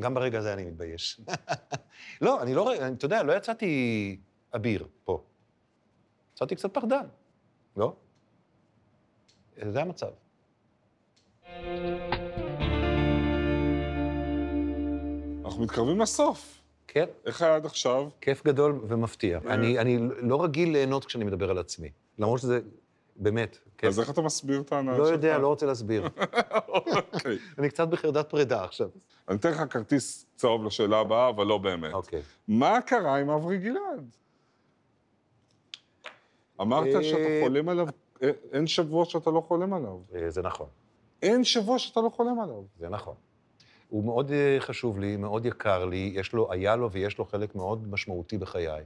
גם 0.00 0.14
ברגע 0.14 0.38
הזה 0.38 0.52
אני 0.52 0.64
מתבייש. 0.64 1.20
לא, 2.24 2.42
אני 2.42 2.54
לא, 2.54 2.74
אתה 2.86 3.04
יודע, 3.04 3.22
לא 3.22 3.32
יצאתי 3.32 4.20
אביר 4.54 4.86
פה. 5.04 5.22
יצאתי 6.34 6.56
קצת 6.56 6.74
פחדן, 6.74 7.06
לא? 7.76 7.96
זה 9.72 9.80
המצב. 9.80 10.10
אנחנו 15.44 15.64
מתקרבים 15.64 16.00
לסוף. 16.00 16.60
כן, 16.88 17.04
איך 17.26 17.42
היה 17.42 17.54
עד 17.54 17.66
עכשיו? 17.66 18.08
כיף 18.20 18.44
גדול 18.44 18.80
ומפתיע. 18.88 19.38
אה. 19.46 19.54
אני, 19.54 19.78
אני 19.78 19.98
לא 20.22 20.44
רגיל 20.44 20.72
ליהנות 20.72 21.04
כשאני 21.04 21.24
מדבר 21.24 21.50
על 21.50 21.58
עצמי. 21.58 21.90
למרות 22.18 22.40
שזה, 22.40 22.60
באמת, 23.16 23.58
כיף. 23.78 23.88
אז 23.88 24.00
איך 24.00 24.10
אתה 24.10 24.22
מסביר 24.22 24.60
את 24.60 24.72
ההנאה 24.72 24.98
לא 24.98 25.04
שלך? 25.04 25.12
יודע, 25.12 25.38
לא 25.38 25.48
רוצה 25.48 25.66
להסביר. 25.66 26.08
אוקיי. 26.68 27.38
אני 27.58 27.68
קצת 27.68 27.88
בחרדת 27.88 28.30
פרידה 28.30 28.64
עכשיו. 28.64 28.88
אני 29.28 29.36
אתן 29.36 29.50
לך 29.50 29.62
כרטיס 29.70 30.26
צהוב 30.36 30.64
לשאלה 30.64 30.98
הבאה, 30.98 31.28
אבל 31.28 31.46
לא 31.46 31.58
באמת. 31.58 31.92
אוקיי. 31.92 32.22
מה 32.48 32.78
קרה 32.86 33.16
עם 33.16 33.30
אברי 33.30 33.58
גלעד? 33.58 34.16
אמרת 36.60 36.94
אה, 36.94 37.02
שאתה 37.02 37.28
חולם 37.42 37.68
עליו, 37.68 37.86
אה, 38.22 38.30
אין 38.52 38.66
שבוע 38.66 39.04
שאתה 39.04 39.30
לא 39.30 39.40
חולם 39.40 39.74
עליו. 39.74 39.98
זה 40.28 40.42
נכון. 40.42 40.66
אין 41.22 41.44
שבוע 41.44 41.78
שאתה 41.78 42.00
לא 42.00 42.08
חולם 42.08 42.40
עליו. 42.40 42.62
זה 42.78 42.88
נכון. 42.88 43.14
הוא 43.88 44.04
מאוד 44.04 44.30
אה, 44.30 44.56
חשוב 44.60 44.98
לי, 44.98 45.16
מאוד 45.16 45.46
יקר 45.46 45.84
לי, 45.84 46.12
יש 46.14 46.32
לו, 46.32 46.52
היה 46.52 46.76
לו 46.76 46.92
ויש 46.92 47.18
לו 47.18 47.24
חלק 47.24 47.54
מאוד 47.54 47.88
משמעותי 47.88 48.38
בחיי. 48.38 48.84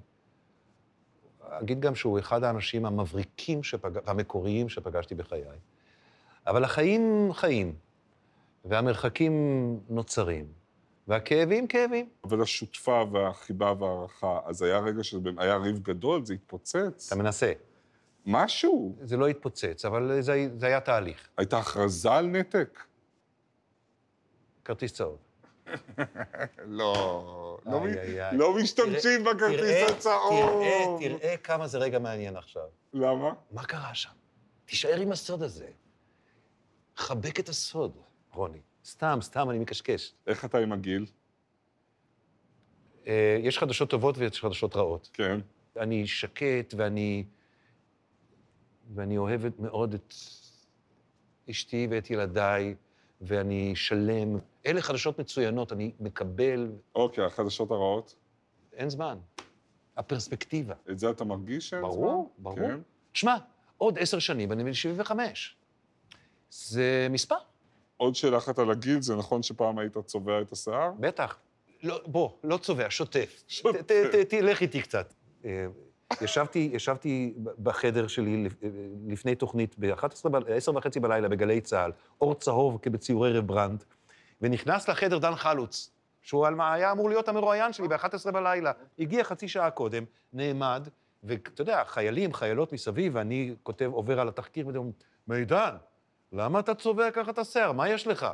אגיד 1.41 1.81
גם 1.81 1.95
שהוא 1.95 2.19
אחד 2.19 2.45
האנשים 2.45 2.87
המבריקים 2.87 3.63
שפג... 3.63 3.91
והמקוריים 4.07 4.69
שפגשתי 4.69 5.15
בחיי. 5.15 5.43
אבל 6.47 6.65
החיים 6.65 7.31
חיים, 7.33 7.75
והמרחקים 8.65 9.33
נוצרים, 9.89 10.47
והכאבים 11.09 11.67
כאבים. 11.67 12.09
אבל 12.25 12.43
השותפה 12.43 13.05
והחיבה 13.13 13.73
וההערכה, 13.79 14.39
אז 14.45 14.63
היה 14.63 14.79
רגע 14.79 15.05
שהיה 15.05 15.57
ריב 15.57 15.79
גדול, 15.79 16.25
זה 16.25 16.35
התפוצץ. 16.35 17.13
אתה 17.13 17.23
מנסה. 17.23 17.53
משהו. 18.27 18.97
זה 19.03 19.17
לא 19.17 19.29
התפוצץ, 19.29 19.85
אבל 19.85 20.21
זה, 20.21 20.49
זה 20.57 20.67
היה 20.67 20.81
תהליך. 20.81 21.29
הייתה 21.37 21.59
הכרזה 21.59 22.13
על 22.13 22.27
נתק? 22.27 22.85
כרטיס 24.65 24.93
צהוב. 24.93 25.19
לא, 26.65 27.59
לא, 27.67 27.87
איי, 27.87 28.01
איי, 28.01 28.29
איי. 28.29 28.37
לא 28.37 28.55
משתמשים 28.57 29.25
בכרטיס 29.25 29.61
תראה, 29.61 29.89
הצהוב. 29.89 30.63
תראה, 31.01 31.19
תראה 31.19 31.37
כמה 31.37 31.67
זה 31.67 31.79
רגע 31.79 31.99
מעניין 31.99 32.37
עכשיו. 32.37 32.67
למה? 32.93 33.33
מה 33.51 33.65
קרה 33.65 33.95
שם? 33.95 34.11
תישאר 34.65 35.01
עם 35.01 35.13
הסוד 35.13 35.43
הזה. 35.43 35.69
חבק 36.97 37.41
את 37.41 37.49
הסוד, 37.49 37.97
רוני. 38.33 38.61
סתם, 38.85 39.19
סתם, 39.23 39.51
אני 39.51 39.59
מקשקש. 39.59 40.15
איך 40.27 40.45
אתה 40.45 40.59
עם 40.59 40.73
הגיל? 40.73 41.07
אה, 43.07 43.39
יש 43.43 43.59
חדשות 43.59 43.91
טובות 43.91 44.19
ויש 44.19 44.41
חדשות 44.41 44.77
רעות. 44.77 45.11
כן. 45.13 45.41
אני 45.77 46.07
שקט 46.07 46.75
ואני... 46.77 47.25
ואני 48.95 49.19
אוהבת 49.19 49.61
מאוד 49.61 49.95
את 49.95 50.15
אשתי 51.51 51.87
ואת 51.91 52.11
ילדיי, 52.11 52.75
ואני 53.21 53.73
שלם. 53.77 54.39
אלה 54.67 54.83
חדשות 54.83 55.19
מצוינות, 55.21 55.73
אני 55.73 55.93
מקבל, 56.01 56.73
אוקיי, 56.95 57.25
החדשות 57.25 57.71
הרעות. 57.71 58.15
אין 58.73 58.89
זמן. 58.89 59.19
הפרספקטיבה. 59.97 60.75
את 60.91 60.99
זה 60.99 61.11
אתה 61.11 61.25
מרגיש 61.25 61.69
שאין 61.71 61.81
זמן? 61.83 61.91
ברור, 61.91 62.31
ברור. 62.39 62.57
כן. 62.57 62.79
תשמע, 63.13 63.37
עוד 63.79 63.99
עשר 63.99 64.19
שנים 64.19 64.53
אני 64.53 64.65
בן 64.65 64.73
75. 64.75 65.57
זה 66.51 67.07
מספר, 67.11 67.37
עוד 67.97 68.15
שאלה 68.15 68.37
אחת 68.39 68.59
על 68.59 68.71
הגיל, 68.71 69.03
זה 69.03 69.17
נכון 69.17 69.43
שפעם 69.43 69.79
היית 69.79 69.99
צובע 69.99 70.41
את 70.41 70.53
השיער? 70.53 70.91
בטח. 71.01 71.39
לא, 71.83 72.01
בוא, 72.07 72.31
לא 72.45 72.57
צובע, 72.57 72.87
שוטף. 72.91 73.43
שוטף. 73.49 73.81
ת- 73.81 73.93
ת- 73.93 74.15
ת- 74.15 74.29
תלך 74.35 74.61
איתי 74.63 74.83
קצת. 74.83 75.15
אה, 76.13 76.17
ישבתי, 76.25 76.71
ישבתי 76.73 77.35
בחדר 77.63 78.07
שלי 78.07 78.45
לפ- 78.45 78.55
לפני 79.09 79.35
תוכנית 79.35 79.75
ב-11 79.79 80.07
וחצי 80.75 81.01
בלילה 81.01 81.29
בגלי 81.29 81.61
צה"ל, 81.61 81.93
אור 82.21 82.35
צהוב 82.35 82.79
כבציורי 82.83 83.33
רברנט, 83.39 83.85
ונכנס 84.41 84.89
לחדר 84.89 85.19
דן 85.19 85.35
חלוץ, 85.35 85.91
שהוא 86.23 86.47
על 86.47 86.55
מה 86.55 86.73
היה 86.73 86.93
אמור 86.93 87.09
להיות 87.09 87.29
המרואיין 87.29 87.73
שלי 87.73 87.89
ב-11 87.89 88.31
בלילה. 88.33 88.73
הגיע 88.99 89.25
חצי 89.25 89.49
שעה 89.49 89.71
קודם, 89.71 90.05
נעמד, 90.33 90.89
ואתה 91.25 91.63
יודע, 91.63 91.83
חיילים, 91.87 92.33
חיילות 92.33 92.73
מסביב, 92.73 93.13
ואני 93.17 93.55
כותב, 93.63 93.91
עובר 93.93 94.21
על 94.21 94.29
התחקיר, 94.29 94.67
ואומרים, 94.67 94.93
מידן, 95.29 95.77
למה 96.33 96.61
אתה 96.61 96.75
צובע 96.75 97.11
ככה 97.11 97.31
את 97.31 97.39
השיער? 97.39 97.73
מה 97.73 97.89
יש 97.89 98.07
לך? 98.07 98.27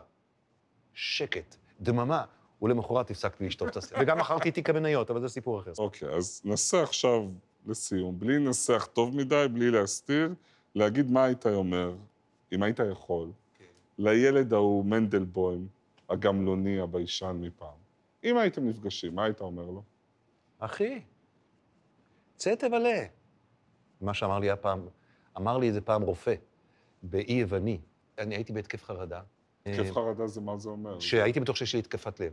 שקט, 0.95 1.57
דממה. 1.81 2.25
ולמחרת 2.63 3.11
הפסקתי 3.11 3.47
לשטוף 3.47 3.69
את 3.69 3.77
השיער. 3.77 4.01
וגם 4.03 4.19
מכרתי 4.19 4.51
תיק 4.51 4.71
המניות, 4.71 5.11
אבל 5.11 5.21
זה 5.21 5.29
סיפור 5.29 5.61
אחר. 5.61 5.73
אוקיי, 5.79 6.09
אז 6.09 6.43
נסה 6.45 6.83
עכשיו, 6.83 7.23
לסיום, 7.67 8.19
בלי 8.19 8.39
לנסח 8.39 8.89
טוב 8.93 9.17
מדי, 9.17 9.47
בלי 9.53 9.71
להסתיר, 9.71 10.35
להגיד 10.75 11.11
מה 11.11 11.25
היית 11.25 11.47
אומר, 11.47 11.95
אם 12.53 12.63
היית 12.63 12.81
יכול, 12.93 13.29
לילד 13.99 14.53
ההוא, 14.53 14.85
מנדלבוים, 14.85 15.69
הגמלוני, 16.09 16.81
הביישן 16.81 17.39
מפעם. 17.41 17.81
אם 18.25 18.37
הייתם 18.37 18.69
נפגשים, 18.69 19.15
מה 19.15 19.25
היית 19.25 19.41
אומר 19.41 19.67
לו? 19.67 19.83
אחי, 20.59 21.01
צא 22.37 22.55
תבלה. 22.55 23.05
מה 24.01 24.15
שאמר 24.15 24.39
לי 24.39 24.51
הפעם, 24.51 24.89
אמר 25.37 25.59
לי 25.59 25.69
את 25.69 25.75
זה 25.75 25.81
פעם 25.81 26.03
רופא, 26.03 26.35
באי 27.03 27.33
יווני. 27.33 27.79
אני 28.19 28.35
הייתי 28.35 28.53
בהתקף 28.53 28.85
חרדה. 28.85 29.21
התקף 29.67 29.93
חרדה 29.93 30.27
זה 30.27 30.41
מה 30.41 30.59
זה 30.59 30.69
אומר? 30.69 31.01
שהייתי 31.01 31.41
בטוח 31.41 31.57
שיש 31.57 31.75
לי 31.75 31.79
התקפת 31.79 32.21
לב. 32.21 32.33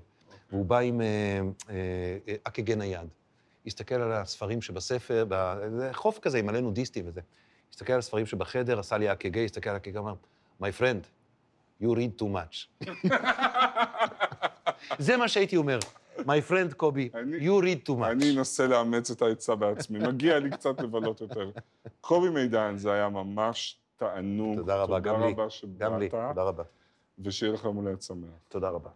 והוא 0.52 0.66
בא 0.66 0.80
עם 0.80 1.02
אה, 1.02 1.42
אה, 1.70 2.36
אק"ג 2.44 2.72
נייד. 2.72 3.08
הסתכל 3.68 3.96
על 3.96 4.12
הספרים 4.12 4.62
שבספר, 4.62 5.26
זה 5.78 5.90
חוף 5.94 6.20
כזה 6.20 6.38
עם 6.38 6.46
מלא 6.46 6.60
נודיסטים 6.60 7.08
וזה. 7.08 7.22
הסתכל 7.72 7.94
על 7.94 8.00
הספרים 8.00 8.26
שבחדר, 8.26 8.80
עשה 8.80 8.98
לי 8.98 9.12
אק"ג, 9.12 9.38
הסתכל 9.38 9.70
על 9.70 9.76
אק"ג, 9.76 9.98
אמר, 9.98 10.14
My 10.62 10.72
friend, 10.80 11.04
you 11.82 11.88
read 11.96 12.22
too 12.22 12.26
much. 12.26 12.88
זה 15.00 15.18
מה 15.18 15.28
שהייתי 15.28 15.58
אומר. 15.58 15.80
My 16.18 16.50
friend 16.50 16.74
קובי, 16.78 17.10
you 17.40 17.64
read 17.64 17.90
too 17.90 17.94
much. 18.00 18.06
אני 18.12 18.38
אנסה 18.38 18.68
לאמץ 18.68 19.12
את 19.12 19.22
העצה 19.22 19.56
בעצמי, 19.56 20.00
מגיע 20.00 20.40
לי 20.40 20.50
קצת 20.50 20.82
לבלות 20.82 21.22
יותר. 21.22 21.52
קובי 22.02 22.30
מידן, 22.30 22.78
זה 22.78 22.92
היה 22.94 23.10
ממש 23.10 23.78
תענוג. 23.98 24.58
תודה 24.58 24.76
רבה, 24.76 25.00
גם 25.00 25.22
לי. 25.22 25.30
תודה 25.30 25.42
רבה 25.42 25.50
שבאת, 25.50 25.78
גם 25.78 26.00
לי, 26.00 26.10
תודה 26.10 26.44
רבה. 26.44 26.64
ושיהיה 27.20 27.54
לך 27.54 27.64
יום 27.64 27.76
הולדת 27.76 28.02
שמח. 28.02 28.30
תודה 28.48 28.70
רבה. 28.70 28.90